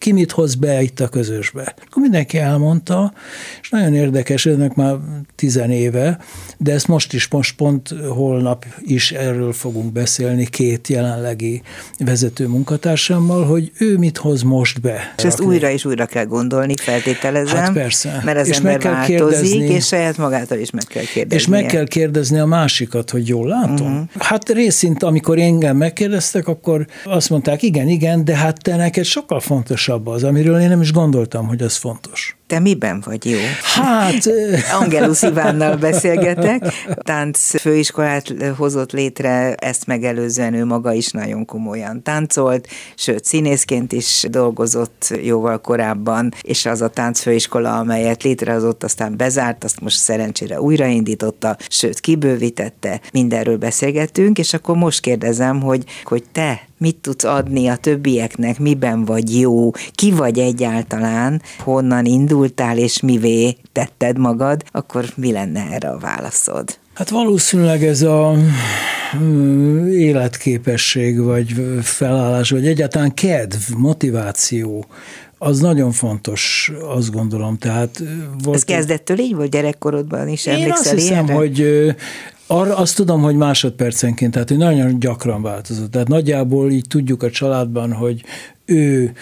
[0.00, 1.74] ki mit hoz be itt a közösbe.
[1.86, 3.12] Akkor mindenki elmondta,
[3.60, 4.94] és nagyon érdekes, ennek már
[5.34, 6.18] tizen éve,
[6.58, 11.62] de ezt most is, most pont holnap is erről fogunk beszélni két jelenlegi
[11.98, 15.14] vezető munkatársammal, hogy ő mit hoz most be.
[15.16, 17.56] És ezt újra és újra kell gondolni, feltételezem.
[17.56, 18.20] Hát persze.
[18.24, 21.36] Mert az és ember meg kell változik, kérdezni, és saját magától is meg kell kérdezni.
[21.36, 23.92] És meg kell kérdezni a másikat, hogy jól látom.
[23.92, 24.08] Uh-huh.
[24.18, 29.40] Hát részint, amikor engem megkérdeztek, akkor azt mondták, igen, igen, de hát te neked sokkal
[29.40, 32.39] fontosabb fontosabb az, amiről én nem is gondoltam, hogy az fontos.
[32.50, 33.38] Te miben vagy jó?
[33.62, 34.26] Hát...
[34.80, 42.68] Angelus Ivánnal beszélgetek, tánc főiskolát hozott létre, ezt megelőzően ő maga is nagyon komolyan táncolt,
[42.94, 49.80] sőt színészként is dolgozott jóval korábban, és az a táncfőiskola, amelyet létrehozott, aztán bezárt, azt
[49.80, 56.96] most szerencsére újraindította, sőt kibővítette, mindenről beszélgettünk, és akkor most kérdezem, hogy, hogy te mit
[56.96, 62.04] tudsz adni a többieknek, miben vagy jó, ki vagy egyáltalán, honnan
[62.40, 66.78] indultál és mivé tetted magad, akkor mi lenne erre a válaszod?
[66.94, 68.34] Hát valószínűleg ez a
[69.90, 74.86] életképesség, vagy felállás, vagy egyáltalán kedv, motiváció,
[75.38, 77.58] az nagyon fontos, azt gondolom.
[77.58, 78.02] Tehát
[78.42, 80.46] volt Ez kezdettől így volt gyerekkorodban is?
[80.46, 81.34] Én azt hiszem, ilyenre?
[81.34, 81.94] hogy
[82.46, 85.90] arra azt tudom, hogy másodpercenként, tehát hogy nagyon gyakran változott.
[85.90, 88.22] Tehát nagyjából így tudjuk a családban, hogy
[88.70, 89.12] ő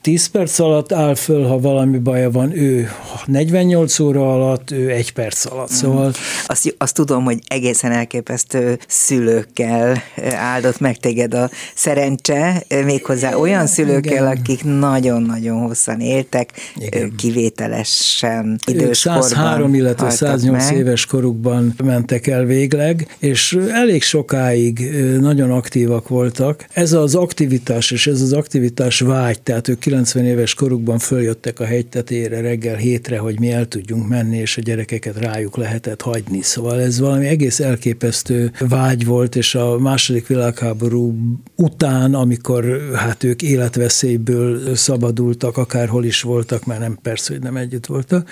[0.00, 2.88] 10 perc alatt áll föl, ha valami baja van, ő
[3.26, 5.68] 48 óra alatt, ő egy perc alatt.
[5.68, 6.12] Szóval...
[6.46, 10.02] Azt, azt tudom, hogy egészen elképesztő szülőkkel
[10.34, 14.26] áldott meg téged a szerencse, méghozzá olyan szülőkkel, Igen.
[14.26, 17.14] akik nagyon-nagyon hosszan éltek, Igen.
[17.16, 19.22] kivételesen időskorban.
[19.22, 20.76] 103, illetve 108 meg.
[20.76, 24.78] éves korukban mentek el végleg, és elég sokáig
[25.20, 26.66] nagyon aktívak voltak.
[26.72, 31.64] Ez az aktivitás és ez az aktivitás vágy, tehát ők 90 éves korukban följöttek a
[31.64, 36.42] hegytetére reggel hétre, hogy mi el tudjunk menni, és a gyerekeket rájuk lehetett hagyni.
[36.42, 41.14] Szóval ez valami egész elképesztő vágy volt, és a második világháború
[41.56, 47.86] után, amikor hát ők életveszélyből szabadultak, akárhol is voltak, mert nem persze, hogy nem együtt
[47.86, 48.28] voltak,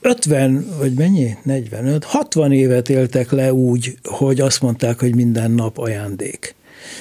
[0.00, 1.36] 50, vagy mennyi?
[1.42, 6.54] 45, 60 évet éltek le úgy, hogy azt mondták, hogy minden nap ajándék.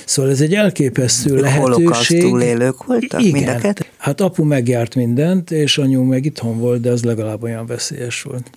[0.06, 2.22] Szóval ez egy elképesztő lehetőség.
[2.22, 3.32] túlélők voltak Igen.
[3.32, 3.92] Mindeket?
[3.98, 8.50] Hát apu megjárt mindent, és anyu meg itthon volt, de az legalább olyan veszélyes volt.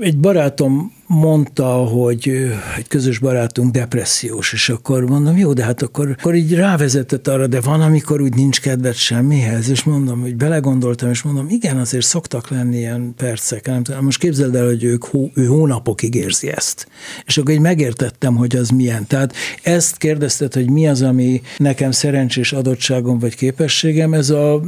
[0.00, 2.28] Egy barátom mondta, hogy
[2.76, 7.46] egy közös barátunk depressziós, és akkor mondom, jó, de hát akkor, akkor így rávezetett arra,
[7.46, 12.04] de van, amikor úgy nincs kedved semmihez, és mondom, hogy belegondoltam, és mondom, igen, azért
[12.04, 16.88] szoktak lenni ilyen percek, nem tudom, most képzeld el, hogy ők, ő hónapokig érzi ezt.
[17.26, 19.06] És akkor így megértettem, hogy az milyen.
[19.06, 24.60] Tehát ezt kérdezted, hogy mi az, ami nekem szerencsés adottságom vagy képességem, ez a,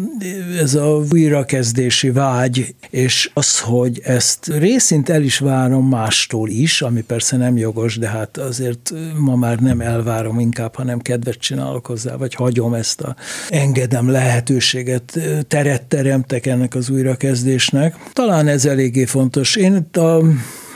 [0.60, 6.82] ez a újrakezdési vágy, és az, hogy ezt részint el is várom más mástól is,
[6.82, 11.86] ami persze nem jogos, de hát azért ma már nem elvárom inkább, hanem kedvet csinálok
[11.86, 13.16] hozzá, vagy hagyom ezt a
[13.48, 17.94] engedem lehetőséget, teret teremtek ennek az újrakezdésnek.
[18.12, 19.56] Talán ez eléggé fontos.
[19.56, 20.22] Én itt a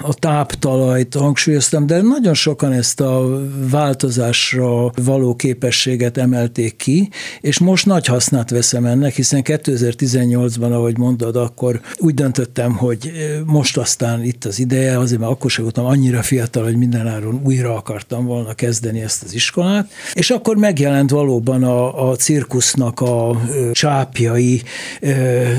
[0.02, 7.08] a táptalajt hangsúlyoztam, de nagyon sokan ezt a változásra való képességet emelték ki,
[7.40, 13.12] és most nagy hasznát veszem ennek, hiszen 2018-ban, ahogy mondod, akkor úgy döntöttem, hogy
[13.44, 17.76] most aztán itt az ideje, azért mert akkor sem voltam annyira fiatal, hogy mindenáron újra
[17.76, 23.40] akartam volna kezdeni ezt az iskolát, és akkor megjelent valóban a, a cirkusznak a
[23.72, 24.62] csápjai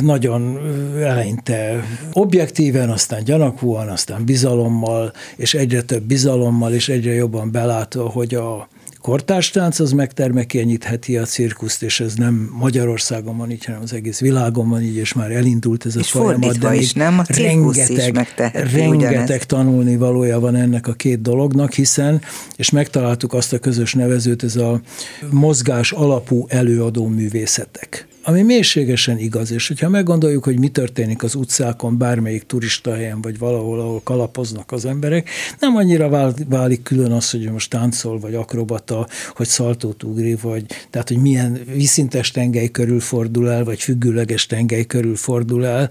[0.01, 0.59] nagyon
[0.99, 8.35] eleinte objektíven, aztán gyanakúan, aztán bizalommal, és egyre több bizalommal, és egyre jobban belátva, hogy
[8.35, 8.67] a
[9.05, 14.69] kortárstánc az megtermekényítheti a cirkuszt, és ez nem Magyarországon van így, hanem az egész világon
[14.69, 16.57] van így, és már elindult ez a és folyamat.
[16.57, 17.19] De is, nem?
[17.19, 22.21] A rengeteg, is rengeteg tanulni valója van ennek a két dolognak, hiszen,
[22.55, 24.81] és megtaláltuk azt a közös nevezőt, ez a
[25.29, 31.97] mozgás alapú előadó művészetek ami mélységesen igaz, és hogyha meggondoljuk, hogy mi történik az utcákon,
[31.97, 37.51] bármelyik turista helyen, vagy valahol, ahol kalapoznak az emberek, nem annyira válik külön az, hogy
[37.51, 43.51] most táncol, vagy akrobata, hogy szaltót ugri, vagy tehát, hogy milyen viszintes tengely körül fordul
[43.51, 45.89] el, vagy függőleges tengely körül fordul el.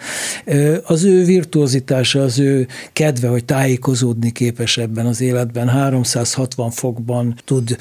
[0.85, 7.77] Az ő virtuozitása, az ő kedve, hogy tájékozódni képes ebben az életben, 360 fokban tud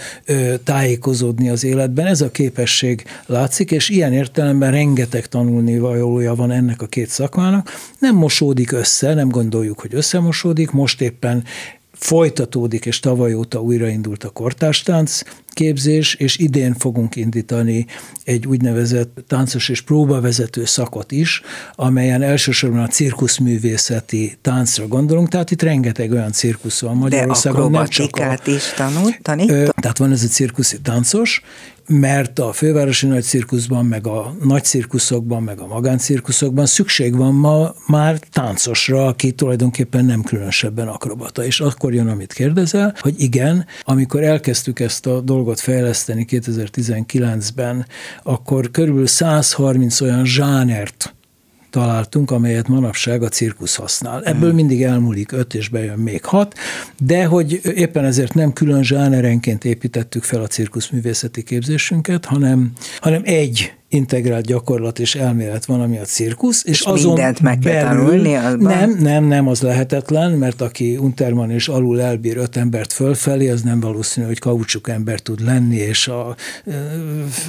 [0.63, 6.51] tájékozódni az életben, ez a képesség látszik, és ilyen értelemben értelemben rengeteg tanulni valója van
[6.51, 7.69] ennek a két szakmának.
[7.99, 11.43] Nem mosódik össze, nem gondoljuk, hogy összemosódik, most éppen
[11.91, 15.21] folytatódik, és tavaly óta újraindult a kortástánc
[15.53, 17.85] képzés, és idén fogunk indítani
[18.23, 21.41] egy úgynevezett táncos és próbavezető szakot is,
[21.75, 27.71] amelyen elsősorban a cirkuszművészeti táncra gondolunk, tehát itt rengeteg olyan cirkusz van Magyarországon.
[27.71, 29.47] De nem csak a, is tanul, tanít?
[29.81, 31.41] Tehát van ez a cirkuszi táncos,
[31.87, 37.73] mert a fővárosi nagy cirkuszban, meg a nagy cirkuszokban, meg a magáncirkuszokban szükség van ma
[37.87, 41.45] már táncosra, aki tulajdonképpen nem különösebben akrobata.
[41.45, 47.85] És akkor jön, amit kérdezel, hogy igen, amikor elkezdtük ezt a dolgot fejleszteni 2019-ben,
[48.23, 51.13] akkor körülbelül 130 olyan zsánert
[51.73, 54.23] találtunk, amelyet manapság a cirkusz használ.
[54.23, 54.55] Ebből hmm.
[54.55, 56.53] mindig elmúlik öt, és bejön még hat,
[56.99, 63.73] de hogy éppen ezért nem külön zsánerenként építettük fel a cirkuszművészeti képzésünket, hanem, hanem egy
[63.93, 67.95] integrált gyakorlat és elmélet van, ami a cirkusz, és, és azon mindent meg belül, kell
[67.95, 68.77] tanulni azban?
[68.77, 73.61] Nem, nem, nem, az lehetetlen, mert aki Unterman és alul elbír öt embert fölfelé, az
[73.61, 76.35] nem valószínű, hogy kaucsuk ember tud lenni, és a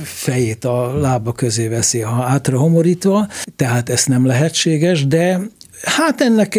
[0.03, 5.41] fejét a lába közé veszi, ha átra homorítva, tehát ez nem lehetséges, de
[5.85, 6.55] Hát ennek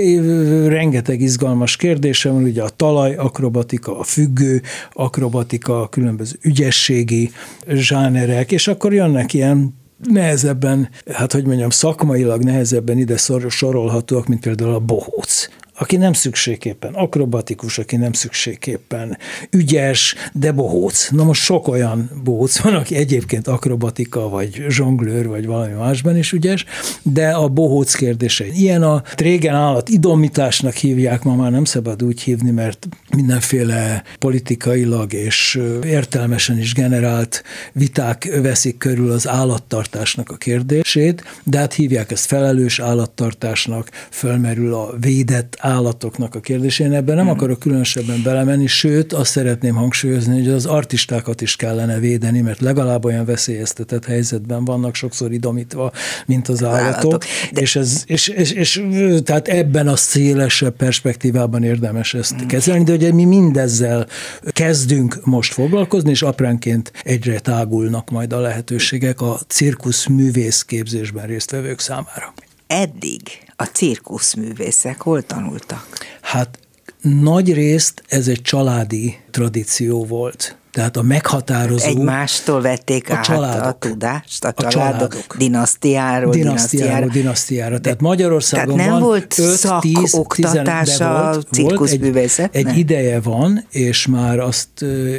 [0.67, 4.61] rengeteg izgalmas kérdése van, ugye a talaj akrobatika, a függő
[4.93, 7.31] akrobatika, a különböző ügyességi
[7.67, 9.75] zsánerek, és akkor jönnek ilyen
[10.09, 13.17] nehezebben, hát hogy mondjam, szakmailag nehezebben ide
[13.49, 19.17] sorolhatóak, mint például a bohóc aki nem szükségképpen akrobatikus, aki nem szükségképpen
[19.51, 21.09] ügyes, de bohóc.
[21.11, 26.31] Na most sok olyan bohóc van, aki egyébként akrobatika, vagy zsonglőr, vagy valami másban is
[26.31, 26.65] ügyes,
[27.01, 32.21] de a bohóc kérdése ilyen a régen állat idomításnak hívják, ma már nem szabad úgy
[32.21, 41.23] hívni, mert mindenféle politikailag és értelmesen is generált viták veszik körül az állattartásnak a kérdését,
[41.43, 46.93] de hát hívják ezt felelős állattartásnak, fölmerül a védett állatoknak a kérdésén.
[46.93, 47.34] Ebben nem hmm.
[47.34, 53.06] akarok különösebben belemenni, sőt, azt szeretném hangsúlyozni, hogy az artistákat is kellene védeni, mert legalább
[53.06, 55.91] olyan veszélyeztetett helyzetben vannak sokszor idomítva,
[56.25, 56.86] mint az állatok.
[56.86, 57.23] állatok.
[57.51, 57.62] De...
[57.62, 58.84] És, ez, és, és, és,
[59.23, 62.47] tehát ebben a szélesebb perspektívában érdemes ezt hmm.
[62.47, 64.08] kezelni, de ugye mi mindezzel
[64.51, 71.80] kezdünk most foglalkozni, és apránként egyre tágulnak majd a lehetőségek a cirkusz művész képzésben résztvevők
[71.80, 72.34] számára.
[72.67, 73.21] Eddig
[73.56, 75.88] a cirkuszművészek hol tanultak?
[76.21, 76.60] Hát
[77.01, 80.56] nagy részt ez egy családi tradíció volt.
[80.75, 81.85] Tehát a meghatározó...
[81.85, 85.38] Egymástól vették a át családok, a tudást, a, a családok, családok.
[85.38, 87.09] dinasztiáról, dinasztiáról.
[87.09, 87.79] dinasztiára.
[87.79, 92.55] Tehát Magyarországon tehát nem van volt 5, 10, oktatás a cirkuszművészet?
[92.55, 94.67] Egy, egy ideje van, és már azt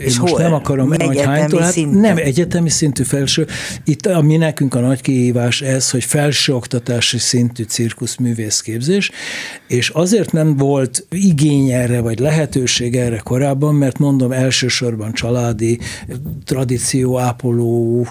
[0.02, 0.42] és én most hol?
[0.42, 3.46] nem akarom, hogy hánytól, hát nem egyetemi szintű felső.
[3.84, 9.10] Itt a mi nekünk a nagy kihívás ez, hogy felsőoktatási szintű cirkuszművészképzés,
[9.68, 15.78] és azért nem volt igény erre, vagy lehetőség erre korábban, mert mondom elsősorban család családi
[16.44, 18.06] tradíció ápoló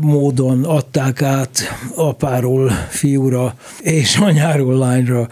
[0.00, 1.60] módon adták át
[1.94, 5.28] apáról fiúra és anyáról lányra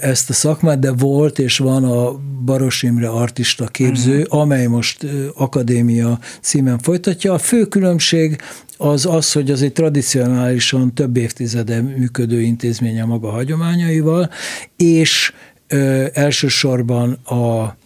[0.00, 2.12] ezt a szakmát, de volt és van a
[2.44, 4.38] Baros Imre artista képző, mm.
[4.38, 7.32] amely most akadémia címen folytatja.
[7.32, 8.36] A fő különbség
[8.76, 14.30] az az, hogy az egy tradicionálisan több évtizede működő intézmény a maga hagyományaival,
[14.76, 15.32] és
[15.68, 17.76] ö, elsősorban a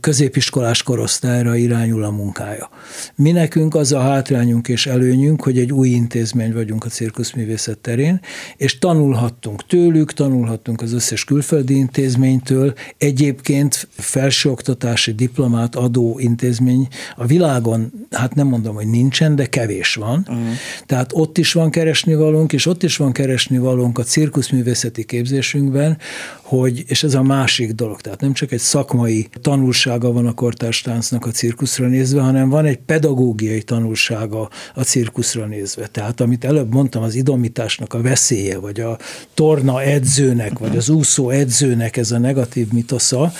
[0.00, 2.70] középiskolás korosztályra irányul a munkája.
[3.14, 8.20] Mi nekünk az a hátrányunk és előnyünk, hogy egy új intézmény vagyunk a cirkuszművészet terén,
[8.56, 12.72] és tanulhattunk tőlük, tanulhattunk az összes külföldi intézménytől.
[12.98, 20.26] Egyébként felsőoktatási diplomát adó intézmény a világon, hát nem mondom, hogy nincsen, de kevés van.
[20.28, 20.44] Uh-huh.
[20.86, 25.98] Tehát ott is van keresni valónk, és ott is van keresni valónk a cirkuszművészeti képzésünkben,
[26.42, 29.09] hogy, és ez a másik dolog, tehát nem csak egy szakmai
[29.40, 35.46] tanulsága van a kortárs táncnak a cirkuszra nézve, hanem van egy pedagógiai tanulsága a cirkuszra
[35.46, 35.86] nézve.
[35.86, 38.98] Tehát amit előbb mondtam, az idomításnak a veszélye, vagy a
[39.34, 43.32] torna edzőnek, vagy az úszó edzőnek ez a negatív mitosza,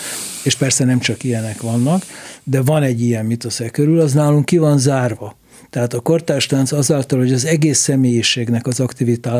[0.43, 2.03] és persze nem csak ilyenek vannak,
[2.43, 5.39] de van egy ilyen mitosz e körül, az nálunk ki van zárva.
[5.69, 8.79] Tehát a kortárstánc azáltal, hogy az egész személyiségnek az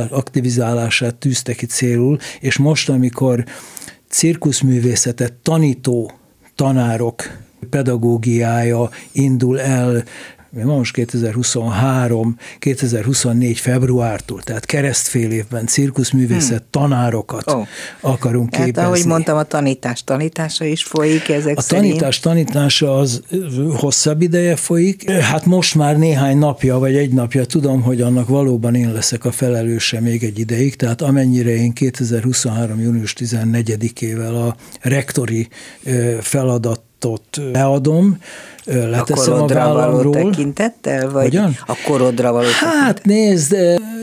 [0.10, 3.46] aktivizálását tűzte ki célul, és most, amikor
[4.10, 6.12] cirkuszművészetet tanító
[6.62, 7.24] tanárok
[7.70, 10.04] pedagógiája indul el
[10.52, 16.68] most 2023, 2024 februártól, tehát keresztfél évben cirkuszművészet hmm.
[16.70, 17.68] tanárokat oh.
[18.00, 18.74] akarunk képezni.
[18.76, 21.88] Hát ahogy mondtam, a tanítás tanítása is folyik ezek A szerint.
[21.88, 23.24] tanítás tanítása az
[23.78, 25.12] hosszabb ideje folyik.
[25.12, 29.32] Hát most már néhány napja, vagy egy napja tudom, hogy annak valóban én leszek a
[29.32, 32.80] felelőse még egy ideig, tehát amennyire én 2023.
[32.80, 35.48] június 14-ével a rektori
[37.02, 38.18] feladatot leadom,
[38.66, 41.58] leteszem a, korodra való tekintettel, vagy Hogyan?
[41.66, 43.56] a korodra való Hát nézd,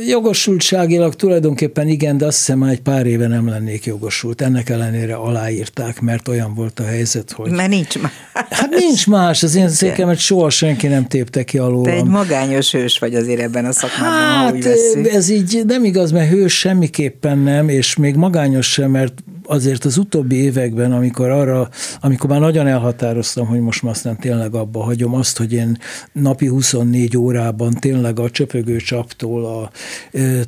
[0.06, 4.40] jogosultságilag tulajdonképpen igen, de azt hiszem már egy pár éve nem lennék jogosult.
[4.40, 7.50] Ennek ellenére aláírták, mert olyan volt a helyzet, hogy...
[7.50, 8.12] Mert nincs más.
[8.32, 11.82] Hát nincs más, az én székemet soha senki nem tépte ki alól.
[11.82, 14.56] Te egy magányos hős vagy azért ebben a szakmában, hát, ha
[14.98, 19.84] úgy ez így nem igaz, mert hős semmiképpen nem, és még magányos sem, mert azért
[19.84, 21.68] az utóbbi években, amikor arra,
[22.00, 25.78] amikor már nagyon elhatároztam, hogy most már aztán tényleg abba hagyom azt, hogy én
[26.12, 29.70] napi 24 órában tényleg a csöpögő csaptól, a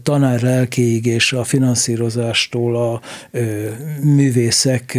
[0.02, 3.00] tanár lelkéig és a finanszírozástól a
[4.02, 4.98] művészek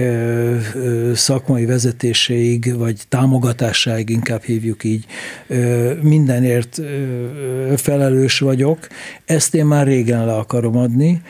[1.14, 5.06] szakmai vezetéséig, vagy támogatásáig inkább hívjuk így,
[6.02, 6.82] mindenért
[7.76, 8.88] felelős vagyok.
[9.26, 11.22] Ezt én már régen le akarom adni,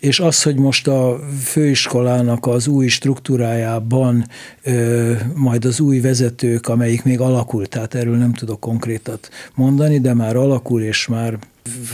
[0.00, 4.26] és az, hogy most a főiskolának az új struktúrájában
[4.62, 10.14] ö, majd az új vezetők, amelyik még alakult, tehát erről nem tudok konkrétat mondani, de
[10.14, 11.38] már alakul, és már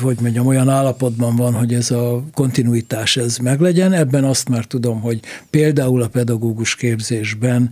[0.02, 3.92] hogy mondjam, olyan állapotban van, hogy ez a kontinuitás ez meglegyen.
[3.92, 5.20] Ebben azt már tudom, hogy
[5.50, 7.70] például a pedagógus képzésben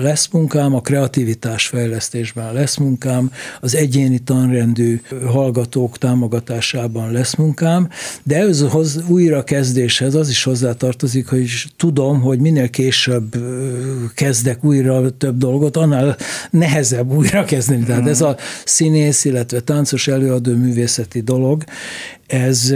[0.00, 3.30] lesz munkám, a kreativitás fejlesztésben lesz munkám,
[3.60, 7.88] az egyéni tanrendű hallgatók támogatásában lesz munkám,
[8.22, 13.36] de ez az újrakezdéshez az is hozzátartozik, hogy tudom, hogy minél később
[14.14, 16.16] kezdek újra több dolgot, annál
[16.50, 17.84] nehezebb újra kezdeni.
[17.84, 21.64] Tehát ez a színész, illetve táncos előadó művészeti dolog,
[22.26, 22.70] ez,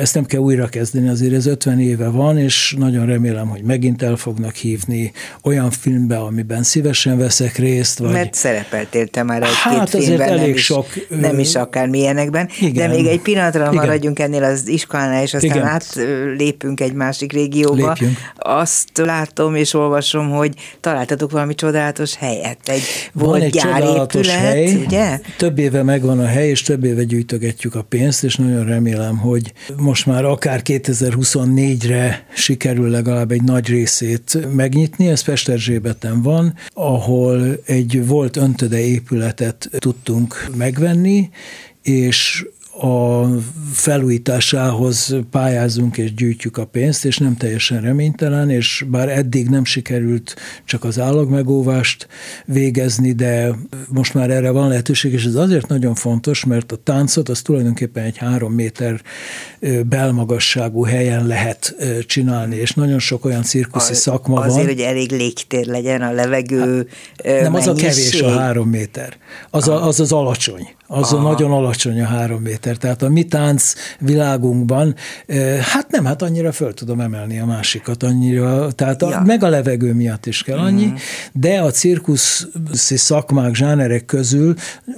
[0.00, 4.02] ezt nem kell újra kezdeni, azért ez 50 éve van, és nagyon remélem, hogy megint
[4.02, 7.98] el fognak hívni olyan filmbe, amiben szívesen veszek részt.
[7.98, 8.12] Vagy...
[8.12, 12.48] Mert szerepeltél te már egy-két hát filmben, elég nem is, sok, nem is akár milyenekben,
[12.60, 13.74] igen, de még egy pillanatra igen.
[13.74, 15.66] maradjunk ennél az iskolánál, és aztán igen.
[15.66, 17.88] átlépünk egy másik régióba.
[17.88, 18.16] Lépjünk.
[18.36, 22.58] Azt látom és olvasom, hogy találtatok valami csodálatos helyet.
[22.64, 22.82] Egy
[23.12, 25.20] van volt egy csodálatos épület, hely, ugye?
[25.36, 29.52] több éve megvan a hely, és több éve gyűjtögetjük a pénzt, és nagyon remélem, hogy
[29.76, 35.08] most már akár 2024-re sikerül legalább egy nagy részét megnyitni.
[35.08, 41.30] Ez Pesterzsébeten van, ahol egy volt öntöde épületet tudtunk megvenni,
[41.82, 42.46] és
[42.80, 43.26] a
[43.72, 50.36] felújításához pályázunk és gyűjtjük a pénzt, és nem teljesen reménytelen, és bár eddig nem sikerült
[50.64, 52.08] csak az állagmegóvást
[52.44, 53.54] végezni, de
[53.88, 58.04] most már erre van lehetőség, és ez azért nagyon fontos, mert a táncot az tulajdonképpen
[58.04, 59.00] egy három méter
[59.86, 64.60] belmagasságú helyen lehet csinálni, és nagyon sok olyan cirkuszi a, szakma azért, van.
[64.62, 66.88] Azért, hogy elég légtér legyen, a levegő
[67.24, 67.54] hát, Nem, mennyiség.
[67.54, 69.16] az a kevés a három méter.
[69.50, 70.74] Az, a, az az alacsony.
[70.86, 71.26] Az Aha.
[71.26, 72.76] a nagyon alacsony a három méter.
[72.76, 74.94] Tehát a mi tánc világunkban,
[75.60, 79.22] hát nem, hát annyira föl tudom emelni a másikat, annyira, tehát a, ja.
[79.26, 80.94] meg a levegő miatt is kell annyi, mm.
[81.32, 84.54] de a cirkuszi szakmák, zsánerek közül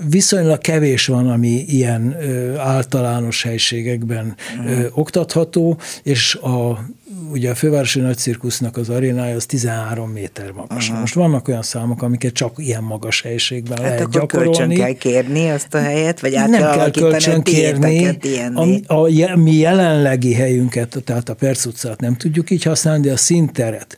[0.09, 2.17] viszonylag kevés van, ami ilyen
[2.59, 4.85] általános helységekben mm.
[4.91, 6.79] oktatható, és a
[7.31, 10.85] ugye a fővárosi nagycirkusznak az arénája az 13 méter magas.
[10.85, 11.01] Uh-huh.
[11.01, 14.57] Most vannak olyan számok, amiket csak ilyen magas helyiségben hát lehet akkor gyakorolni.
[14.57, 18.19] kölcsön kell kérni azt a helyet, vagy át Nem kell, kell kölcsön kérni.
[18.55, 23.13] A, a, a, mi jelenlegi helyünket, tehát a Perc utcát nem tudjuk így használni, de
[23.13, 23.97] a színteret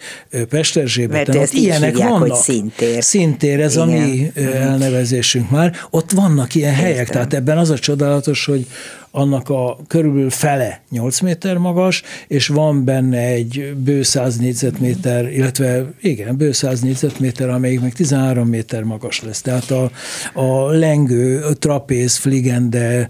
[0.49, 2.29] Pesterzsébeten, ott ilyenek hívják, vannak.
[2.29, 3.03] Hogy színtér.
[3.03, 3.89] Színtér, ez Igen.
[3.89, 4.61] a mi uh-huh.
[4.61, 5.77] elnevezésünk már.
[5.91, 6.85] Ott vannak ilyen Értem.
[6.85, 8.67] helyek, tehát ebben az a csodálatos, hogy
[9.11, 15.93] annak a körülbelül fele 8 méter magas, és van benne egy bő 100 négyzetméter, illetve
[16.01, 19.41] igen, bő 100 négyzetméter, amelyik meg 13 méter magas lesz.
[19.41, 19.91] Tehát a,
[20.35, 23.09] a lengő, a trapéz, fligende,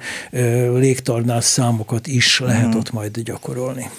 [0.74, 2.80] légtornás számokat is lehet uh-huh.
[2.80, 3.90] ott majd gyakorolni.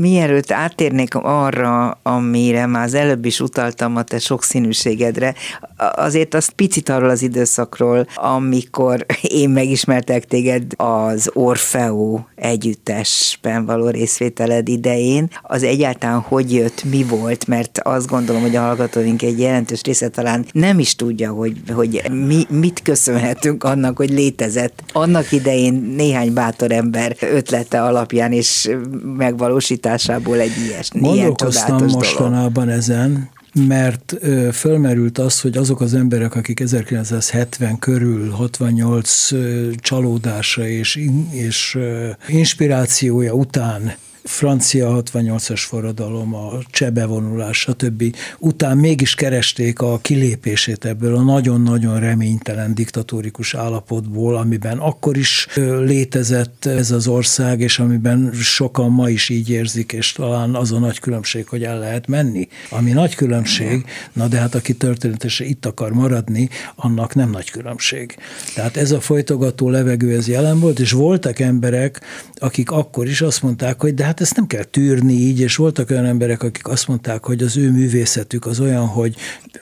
[0.00, 5.34] Mielőtt áttérnék arra, amire már az előbb is utaltam a te sokszínűségedre,
[5.76, 14.68] azért azt picit arról az időszakról, amikor én megismertek téged az Orfeo együttesben való részvételed
[14.68, 19.82] idején, az egyáltalán hogy jött, mi volt, mert azt gondolom, hogy a hallgatóink egy jelentős
[19.82, 24.82] része talán nem is tudja, hogy, hogy mi, mit köszönhetünk annak, hogy létezett.
[24.92, 28.70] Annak idején néhány bátor ember ötlete alapján és
[29.16, 30.90] megvalósítás alapításából egy ilyes,
[31.34, 32.78] csodálatos mostanában dolog.
[32.78, 40.66] ezen, mert ö, fölmerült az, hogy azok az emberek, akik 1970 körül, 68 ö, csalódása
[40.66, 43.94] és, és ö, inspirációja után
[44.28, 48.16] francia 68-as forradalom, a csebevonulás, stb.
[48.38, 55.46] után mégis keresték a kilépését ebből a nagyon-nagyon reménytelen diktatórikus állapotból, amiben akkor is
[55.80, 60.78] létezett ez az ország, és amiben sokan ma is így érzik, és talán az a
[60.78, 62.48] nagy különbség, hogy el lehet menni.
[62.70, 68.16] Ami nagy különbség, na de hát aki történetesen itt akar maradni, annak nem nagy különbség.
[68.54, 72.00] Tehát ez a folytogató levegő, ez jelen volt, és voltak emberek,
[72.34, 75.56] akik akkor is azt mondták, hogy de hát hát ezt nem kell tűrni így, és
[75.56, 79.16] voltak olyan emberek, akik azt mondták, hogy az ő művészetük az olyan, hogy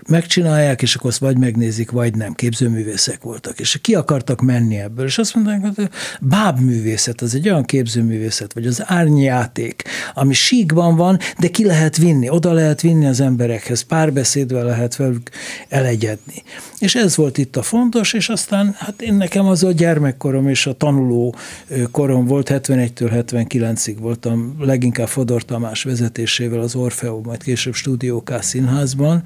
[0.08, 2.34] megcsinálják, és akkor azt vagy megnézik, vagy nem.
[2.34, 5.88] Képzőművészek voltak, és ki akartak menni ebből, és azt mondták, hogy
[6.20, 9.82] bábművészet, az egy olyan képzőművészet, vagy az árnyjáték,
[10.14, 15.30] ami síkban van, de ki lehet vinni, oda lehet vinni az emberekhez, párbeszédvel lehet velük
[15.68, 16.42] elegyedni.
[16.78, 20.66] És ez volt itt a fontos, és aztán hát én nekem az a gyermekkorom és
[20.66, 21.34] a tanuló
[21.90, 28.42] korom volt, 71-től 79-ig voltam leginkább Fodor Tamás vezetésével az Orfeó, majd később Stúdió K
[28.42, 29.22] színházban,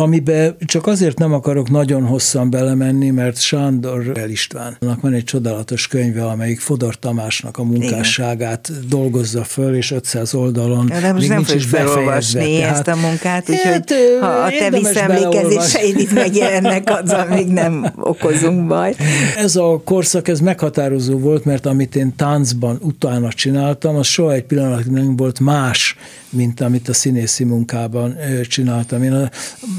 [0.00, 5.88] amibe csak azért nem akarok nagyon hosszan belemenni, mert Sándor El Istvánnak van egy csodálatos
[5.88, 8.84] könyve, amelyik Fodor Tamásnak a munkásságát Igen.
[8.88, 12.68] dolgozza föl, és 500 oldalon de most még nem nincs is befejezve.
[12.68, 18.66] ezt a munkát, úgyhogy hát, ha a te visszaemlékezéseid itt megjelennek, azzal még nem okozunk
[18.66, 18.94] baj.
[19.36, 24.44] Ez a korszak, ez meghatározó volt, mert amit én táncban utána csináltam, az soha egy
[24.44, 25.96] pillanat nem volt más,
[26.30, 28.16] mint amit a színészi munkában
[28.48, 29.02] csináltam.
[29.02, 29.30] Én a,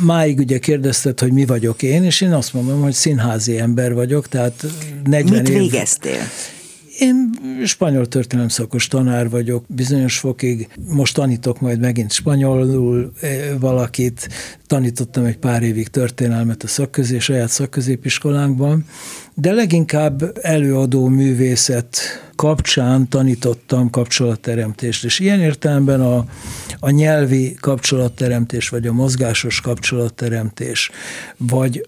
[0.10, 4.28] máig ugye kérdezted, hogy mi vagyok én, és én azt mondom, hogy színházi ember vagyok,
[4.28, 4.66] tehát
[5.04, 5.58] 40 Mit év...
[5.58, 6.22] végeztél?
[7.00, 7.30] Én
[7.66, 10.68] spanyol történelem szakos tanár vagyok, bizonyos fokig.
[10.88, 13.14] Most tanítok majd megint spanyolul
[13.60, 14.30] valakit.
[14.68, 18.86] Tanítottam egy pár évig történelmet a szakközé, saját szakközépiskolánkban,
[19.34, 21.98] de leginkább előadó művészet
[22.36, 26.26] kapcsán tanítottam kapcsolatteremtést, és ilyen értelemben a,
[26.80, 30.92] a nyelvi kapcsolatteremtés, vagy a mozgásos kapcsolatteremtés,
[31.38, 31.88] vagy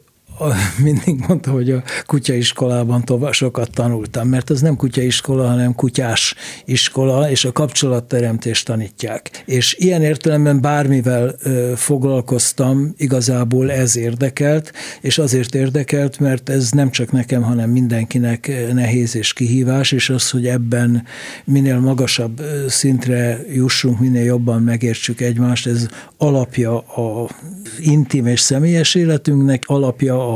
[0.84, 6.36] mindig mondta, hogy a kutyaiskolában tovább sokat tanultam, mert az nem kutyaiskola, hanem kutyás
[6.66, 9.44] iskola, és a kapcsolatteremtést tanítják.
[9.46, 11.36] És ilyen értelemben bármivel
[11.76, 19.16] foglalkoztam, igazából ez érdekelt, és azért érdekelt, mert ez nem csak nekem, hanem mindenkinek nehéz
[19.16, 21.04] és kihívás, és az, hogy ebben
[21.46, 25.88] minél magasabb szintre jussunk, minél jobban megértsük egymást, ez
[26.18, 27.30] alapja a
[27.80, 30.31] intim és személyes életünknek, alapja a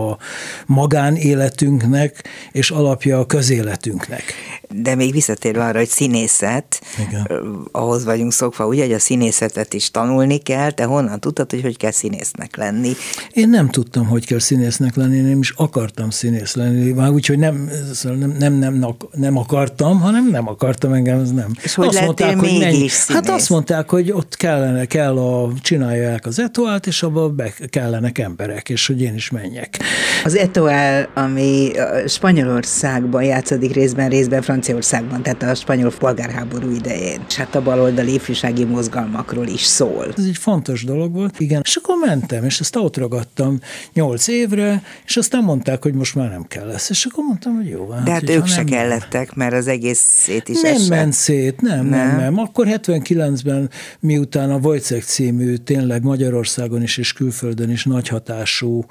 [0.66, 4.24] magánéletünknek, és alapja a közéletünknek.
[4.70, 7.28] De még visszatérve arra, hogy színészet, Igen.
[7.72, 11.78] ahhoz vagyunk szokva, ugye, hogy a színészetet is tanulni kell, te honnan tudtad, hogy hogy
[11.78, 12.92] kell színésznek lenni?
[13.32, 17.70] Én nem tudtam, hogy kell színésznek lenni, én is akartam színész lenni, már úgyhogy nem,
[17.94, 21.52] szóval nem, nem, nem, nem akartam, hanem nem akartam engem, ez nem.
[21.62, 26.26] És hogy azt mondták, hogy mennyi, Hát azt mondták, hogy ott kellene, kell a, csinálják
[26.26, 29.78] az etuált, és abba be kellenek emberek, és hogy én is menjek.
[30.24, 31.72] Az Etoile, ami
[32.08, 37.20] Spanyolországban játszódik részben, részben Franciaországban, tehát a spanyol polgárháború idején.
[37.28, 40.14] És hát a baloldali ifjúsági mozgalmakról is szól.
[40.18, 41.62] Ez egy fontos dolog volt, igen.
[41.64, 43.60] És akkor mentem, és ezt ott ragadtam
[43.94, 46.90] nyolc évre, és aztán mondták, hogy most már nem kell lesz.
[46.90, 47.90] És akkor mondtam, hogy jó.
[47.90, 50.90] Hát, De hát ők se nem kellettek, mert az egész szét is Nem esett.
[50.90, 52.38] ment szét, nem, nem, nem, nem.
[52.38, 53.70] Akkor 79-ben,
[54.00, 58.86] miután a Wojciech című tényleg Magyarországon is és külföldön is nagy hatású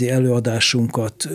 [0.00, 1.28] színházi előadásunkat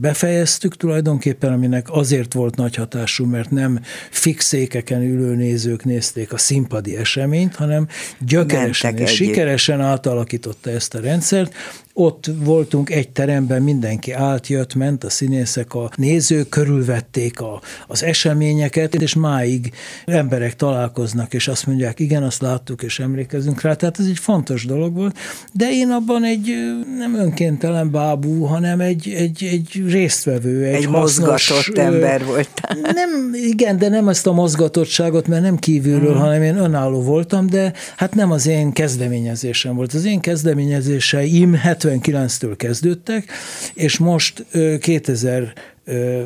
[0.00, 6.96] befejeztük tulajdonképpen, aminek azért volt nagy hatású, mert nem fixékeken ülő nézők nézték a színpadi
[6.96, 7.86] eseményt, hanem
[8.20, 11.54] gyökeresen és sikeresen átalakította ezt a rendszert,
[12.00, 18.02] ott voltunk egy teremben, mindenki állt, jött, ment, a színészek, a nézők körülvették a, az
[18.02, 19.72] eseményeket, és máig
[20.04, 23.74] emberek találkoznak, és azt mondják, igen, azt láttuk, és emlékezünk rá.
[23.74, 25.18] Tehát ez egy fontos dolog volt,
[25.52, 26.54] de én abban egy
[26.98, 32.50] nem önkéntelen bábú, hanem egy, egy, egy résztvevő, egy, egy hasznos, mozgatott ember volt.
[32.94, 36.18] Nem, igen, de nem ezt a mozgatottságot, mert nem kívülről, mm.
[36.18, 39.92] hanem én önálló voltam, de hát nem az én kezdeményezésem volt.
[39.92, 43.30] Az én kezdeményezéseim 70 79-től kezdődtek,
[43.74, 44.46] és most
[44.80, 45.52] 2000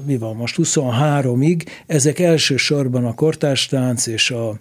[0.07, 4.61] mi van most, 23-ig, ezek elsősorban a kortástánc és a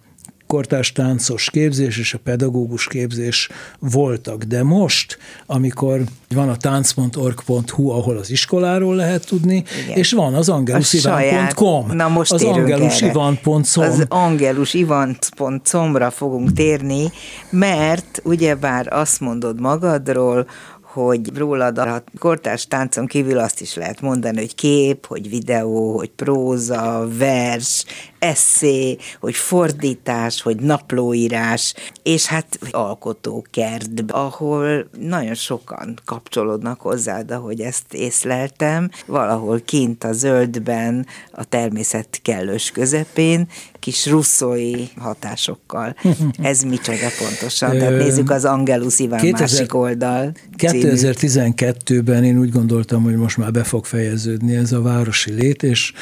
[0.51, 3.49] kortárs táncos képzés és a pedagógus képzés
[3.79, 4.43] voltak.
[4.43, 9.97] De most, amikor van a tánc.org.hu, ahol az iskoláról lehet tudni, Igen.
[9.97, 11.91] és van az angelusivan.com.
[11.91, 13.63] Na most az angelusivan.com.
[13.75, 17.11] Az angelusivan.com-ra fogunk térni,
[17.49, 20.47] mert ugyebár azt mondod magadról,
[20.93, 26.09] hogy rólad a kortárs táncon kívül azt is lehet mondani, hogy kép, hogy videó, hogy
[26.09, 27.85] próza, vers,
[28.21, 37.93] eszé, hogy fordítás, hogy naplóírás, és hát alkotókert, ahol nagyon sokan kapcsolódnak hozzád, ahogy ezt
[37.93, 43.47] észleltem, valahol kint a zöldben, a természet kellős közepén,
[43.79, 45.95] kis russzói hatásokkal.
[46.41, 47.77] Ez micsoda pontosan?
[47.77, 50.31] Tehát nézzük az Angelus Iván 2000, másik oldal.
[50.57, 55.93] 2012-ben én úgy gondoltam, hogy most már be fog fejeződni ez a városi lét, és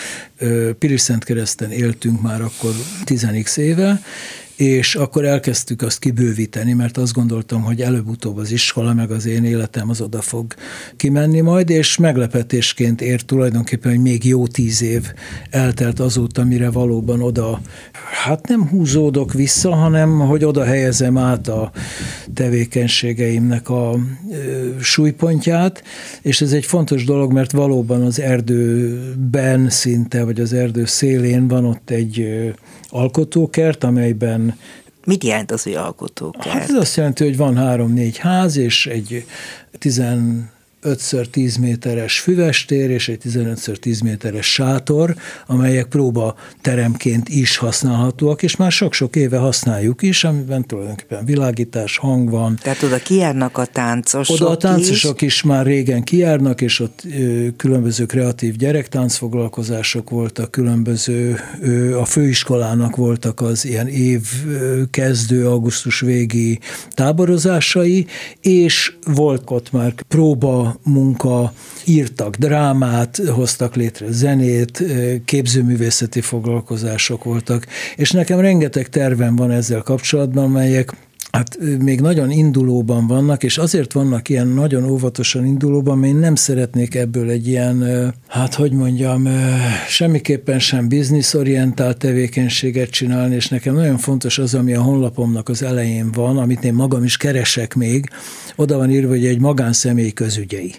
[0.80, 4.01] Piris Szentkereszten éltünk építünk már akkor 10 éve,
[4.60, 9.43] és akkor elkezdtük azt kibővíteni, mert azt gondoltam, hogy előbb-utóbb az iskola, meg az én
[9.43, 10.53] életem az oda fog
[10.95, 15.14] kimenni majd, és meglepetésként ért tulajdonképpen, hogy még jó tíz év
[15.49, 17.62] eltelt azóta, mire valóban oda,
[18.24, 21.72] hát nem húzódok vissza, hanem hogy oda helyezem át a
[22.34, 23.95] tevékenységeimnek a
[24.82, 25.84] súlypontját,
[26.22, 31.66] és ez egy fontos dolog, mert valóban az erdőben szinte, vagy az erdő szélén van
[31.66, 32.28] ott egy
[32.89, 34.57] alkotókert, amelyben
[35.05, 36.47] Mit jelent az, hogy alkotókert?
[36.47, 39.25] Hát ez azt jelenti, hogy van három-négy ház, és egy
[39.79, 40.01] 10
[40.84, 45.15] 5x10 méteres füvestér és egy 15x10 méteres sátor,
[45.47, 52.30] amelyek próba teremként is használhatóak, és már sok-sok éve használjuk is, amiben tulajdonképpen világítás, hang
[52.30, 52.57] van.
[52.61, 57.01] Tehát oda kijárnak a táncosok Oda a táncosok is, is már régen kijárnak, és ott
[57.19, 64.21] ö, különböző kreatív gyerektáncfoglalkozások voltak, különböző, ö, a főiskolának voltak az ilyen év
[64.91, 66.59] kezdő, augusztus végi
[66.89, 68.05] táborozásai,
[68.41, 71.53] és volt ott már próba munka,
[71.86, 74.84] írtak drámát, hoztak létre zenét,
[75.26, 77.65] képzőművészeti foglalkozások voltak,
[77.95, 80.93] és nekem rengeteg tervem van ezzel kapcsolatban, melyek
[81.39, 86.35] Hát még nagyon indulóban vannak, és azért vannak ilyen nagyon óvatosan indulóban, mert én nem
[86.35, 87.83] szeretnék ebből egy ilyen,
[88.27, 89.27] hát hogy mondjam,
[89.87, 96.11] semmiképpen sem bizniszorientált tevékenységet csinálni, és nekem nagyon fontos az, ami a honlapomnak az elején
[96.11, 98.09] van, amit én magam is keresek még,
[98.55, 100.73] oda van írva, hogy egy magánszemély közügyei.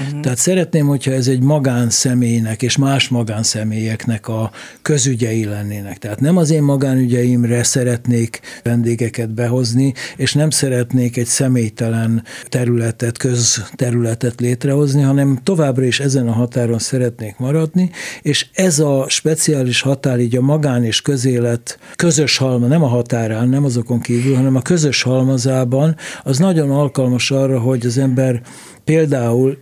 [0.00, 0.20] Uh-huh.
[0.20, 4.50] Tehát szeretném, hogyha ez egy magánszemélynek és más magánszemélyeknek a
[4.82, 5.98] közügyei lennének.
[5.98, 14.40] Tehát nem az én magánügyeimre szeretnék vendégeket behozni, és nem szeretnék egy személytelen területet, közterületet
[14.40, 17.90] létrehozni, hanem továbbra is ezen a határon szeretnék maradni,
[18.22, 23.48] és ez a speciális határ így a magán és közélet közös halma, nem a határán,
[23.48, 28.40] nem azokon kívül, hanem a közös halmazában, az nagyon alkalmas arra, hogy az ember
[28.84, 29.58] például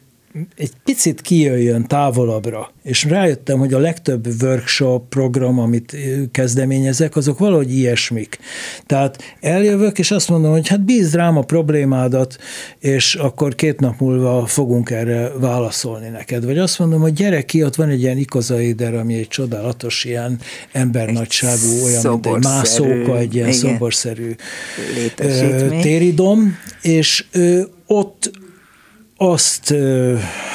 [0.57, 5.97] egy picit kijöjjön távolabbra, és rájöttem, hogy a legtöbb workshop program, amit
[6.31, 8.39] kezdeményezek, azok valahogy ilyesmik.
[8.87, 12.37] Tehát eljövök, és azt mondom, hogy hát bízd rám a problémádat,
[12.79, 16.45] és akkor két nap múlva fogunk erre válaszolni neked.
[16.45, 20.39] Vagy azt mondom, hogy gyere ki, ott van egy ilyen ikozaider, ami egy csodálatos ilyen
[20.73, 24.35] embernagyságú, olyan, mint egy mászóka, egy ilyen igen, szoborszerű
[25.81, 27.25] téridom, és
[27.87, 28.31] ott
[29.17, 29.75] azt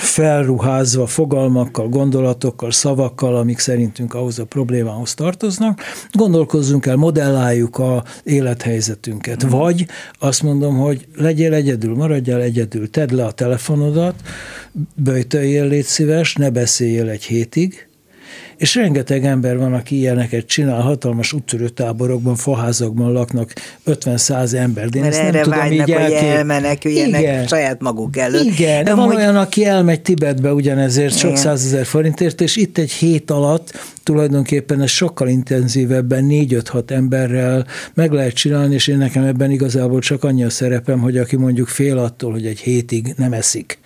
[0.01, 5.82] felruházva fogalmakkal, gondolatokkal, szavakkal, amik szerintünk ahhoz a problémához tartoznak,
[6.12, 9.45] gondolkozzunk el, modelláljuk a élethelyzetünket.
[9.45, 9.49] Mm.
[9.49, 9.86] Vagy
[10.20, 14.16] azt mondom, hogy legyél egyedül, maradjál egyedül, tedd le a telefonodat,
[14.93, 17.88] böjtöljél, légy szíves, ne beszéljél egy hétig,
[18.60, 23.53] és rengeteg ember van, aki ilyeneket csinál, hatalmas úttörő táborokban, faházakban laknak
[23.86, 24.89] 50-100 ember.
[24.89, 27.47] De Mert erre nem tudom vágynak, így hogy elmeneküljenek Igen.
[27.47, 28.43] saját maguk előtt.
[28.43, 29.16] Igen, de van hogy...
[29.16, 34.89] olyan, aki elmegy Tibetbe ugyanezért sok százezer forintért, és itt egy hét alatt tulajdonképpen ez
[34.89, 40.49] sokkal intenzívebben, négy-öt-hat emberrel meg lehet csinálni, és én nekem ebben igazából csak annyi a
[40.49, 43.80] szerepem, hogy aki mondjuk fél attól, hogy egy hétig nem eszik,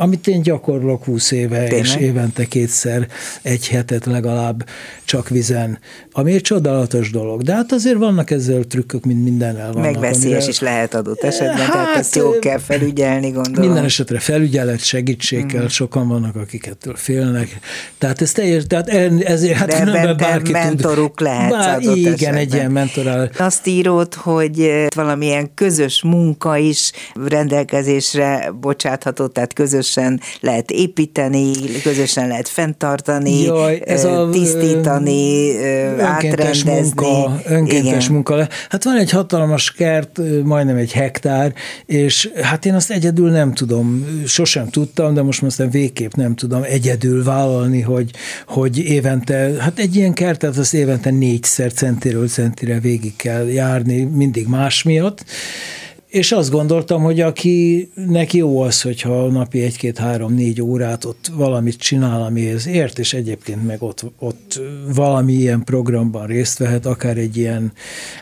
[0.00, 1.84] amit én gyakorlok 20 éve, Tényleg?
[1.84, 3.08] és évente kétszer
[3.42, 4.68] egy hetet legalább
[5.04, 5.78] csak vizen,
[6.12, 7.42] ami egy csodálatos dolog.
[7.42, 9.92] De hát azért vannak ezzel trükkök, mint mindennel vannak.
[9.92, 10.50] Megveszélyes amire...
[10.50, 13.60] is lehet adott esetben, hát, tehát ezt jó kell felügyelni, gondolom.
[13.60, 15.66] Minden esetre felügyelet, segítség kell, mm.
[15.66, 17.58] sokan vannak, akik ettől félnek.
[17.98, 18.88] Tehát ez teljes, tehát
[19.24, 22.34] ezért hát De ebben bárki mentoruk tud, lehet bár, Igen, esetben.
[22.34, 23.30] egy ilyen mentorál.
[23.38, 26.92] Azt írod, hogy valamilyen közös munka is
[27.26, 29.52] rendelkezésre bocsátható, tehát
[29.94, 36.82] közösen lehet építeni, közösen lehet fenntartani, Jaj, ez a, tisztítani, önkéntes átrendezni.
[37.06, 38.12] Munka, önkéntes Igen.
[38.12, 38.48] munka.
[38.68, 41.52] Hát van egy hatalmas kert, majdnem egy hektár,
[41.86, 46.62] és hát én azt egyedül nem tudom, sosem tudtam, de most aztán végképp nem tudom
[46.62, 48.10] egyedül vállalni, hogy,
[48.46, 54.46] hogy évente, hát egy ilyen kertet az évente négyszer centiről centire végig kell járni, mindig
[54.46, 55.24] más miatt,
[56.08, 62.22] és azt gondoltam, hogy aki neki jó az, hogyha napi egy-két-három-négy órát ott valamit csinál,
[62.22, 64.60] amihez ért, és egyébként meg ott, ott
[64.94, 67.72] valami ilyen programban részt vehet, akár egy ilyen,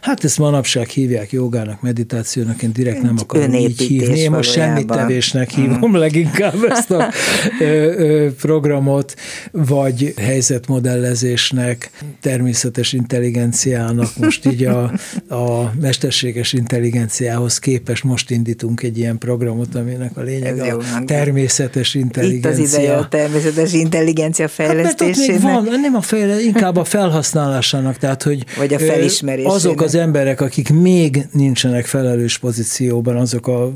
[0.00, 4.18] hát ezt manapság hívják jogának, meditációnak, én direkt nem akarom így hívni.
[4.18, 5.96] Én most semmit tevésnek hívom mm.
[6.06, 7.12] leginkább ezt a
[7.60, 9.14] ö, ö, programot,
[9.52, 14.82] vagy helyzetmodellezésnek, természetes intelligenciának, most így a,
[15.28, 21.94] a mesterséges intelligenciához képest képes, most indítunk egy ilyen programot, aminek a lényeg a természetes
[21.94, 22.50] intelligencia.
[22.50, 25.40] Itt az ideje a természetes intelligencia fejlesztésének.
[25.40, 29.52] Hát, van, nem a fejle, inkább a felhasználásának, tehát hogy Vagy a felismerésének.
[29.52, 33.72] azok az emberek, akik még nincsenek felelős pozícióban, azok a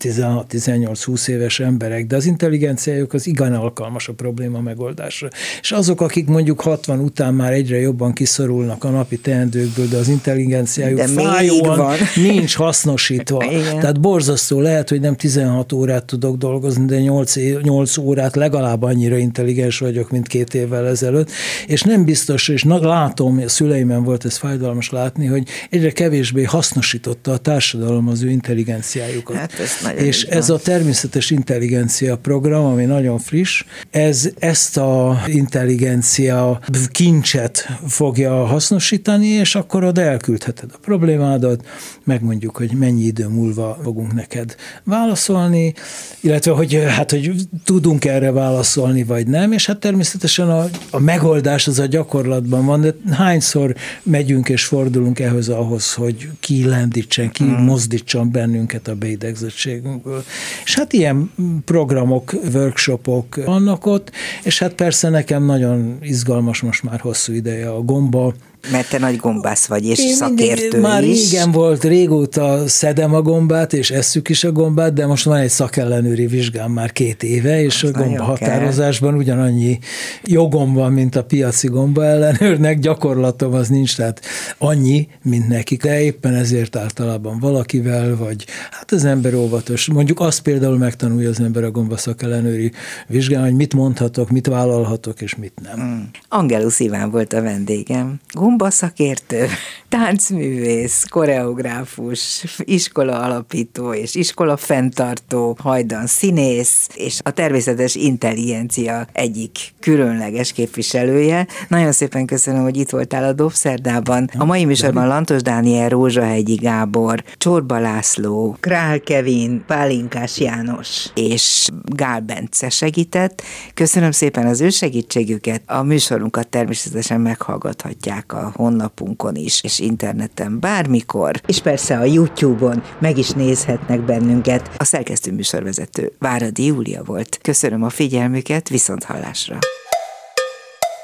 [0.00, 5.28] 16-18-20 éves emberek, de az intelligenciájuk az igen alkalmas a probléma megoldásra.
[5.60, 10.08] És azok, akik mondjuk 60 után már egyre jobban kiszorulnak a napi teendőkből, de az
[10.08, 13.41] intelligenciájuk de fájóan nincs hasznosítva.
[13.50, 13.78] Igen.
[13.78, 19.16] Tehát borzasztó lehet, hogy nem 16 órát tudok dolgozni, de 8, 8 órát legalább annyira
[19.16, 21.30] intelligens vagyok, mint két évvel ezelőtt,
[21.66, 27.32] és nem biztos, és látom, a szüleimen volt ez fájdalmas látni, hogy egyre kevésbé hasznosította
[27.32, 29.36] a társadalom az ő intelligenciájukat.
[29.36, 36.60] Hát ez és ez a természetes intelligencia program, ami nagyon friss, ez ezt a intelligencia
[36.90, 41.66] kincset fogja hasznosítani, és akkor oda elküldheted a problémádat,
[42.04, 45.74] megmondjuk, hogy mennyi idő múlva fogunk neked válaszolni,
[46.20, 47.32] illetve hogy hát, hogy
[47.64, 52.80] tudunk erre válaszolni, vagy nem, és hát természetesen a, a megoldás az a gyakorlatban van,
[52.80, 57.64] de hányszor megyünk és fordulunk ehhez ahhoz, hogy ki lendítsen, ki hmm.
[57.64, 60.24] mozdítson bennünket a beidegzettségünkből.
[60.64, 61.32] És hát ilyen
[61.64, 64.10] programok, workshopok vannak ott,
[64.42, 68.34] és hát persze nekem nagyon izgalmas most már hosszú ideje a gomba,
[68.70, 71.30] mert te nagy gombász vagy, és Én szakértő Már is.
[71.30, 75.48] régen volt, régóta szedem a gombát, és esszük is a gombát, de most van egy
[75.48, 79.78] szakellenőri vizsgám már két éve, és Az a gomba határozásban ugyanannyi
[80.24, 84.20] jogom van, mint a piaci gomba ellenőrnek, gyakorlatom az nincs, tehát
[84.58, 89.86] annyi, mint nekik, de éppen ezért általában valakivel, vagy hát az ember óvatos.
[89.86, 92.72] Mondjuk azt például megtanulja az ember a gomba szakellenőri
[93.06, 95.86] vizsgán, hogy mit mondhatok, mit vállalhatok, és mit nem.
[95.86, 96.00] Mm.
[96.28, 98.20] Angelus Iván volt a vendégem
[98.52, 99.48] zumba szakértő,
[99.92, 110.52] táncművész, koreográfus, iskola alapító és iskola fenntartó, hajdan színész, és a természetes intelligencia egyik különleges
[110.52, 111.46] képviselője.
[111.68, 114.30] Nagyon szépen köszönöm, hogy itt voltál a Dobszerdában.
[114.38, 122.20] A mai műsorban Lantos Dániel, Rózsahegyi Gábor, Csorba László, Král Kevin, Pálinkás János és Gál
[122.20, 123.42] Bence segített.
[123.74, 125.62] Köszönöm szépen az ő segítségüket.
[125.66, 133.18] A műsorunkat természetesen meghallgathatják a honlapunkon is, és interneten bármikor, és persze a YouTube-on meg
[133.18, 134.70] is nézhetnek bennünket.
[134.76, 137.38] A szerkesztő műsorvezető Váradi Júlia volt.
[137.42, 139.58] Köszönöm a figyelmüket, viszont hallásra.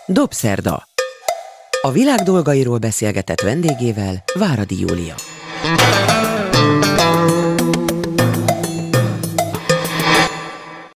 [0.07, 0.89] Dobszerda.
[1.81, 5.15] A világ dolgairól beszélgetett vendégével Váradi Júlia.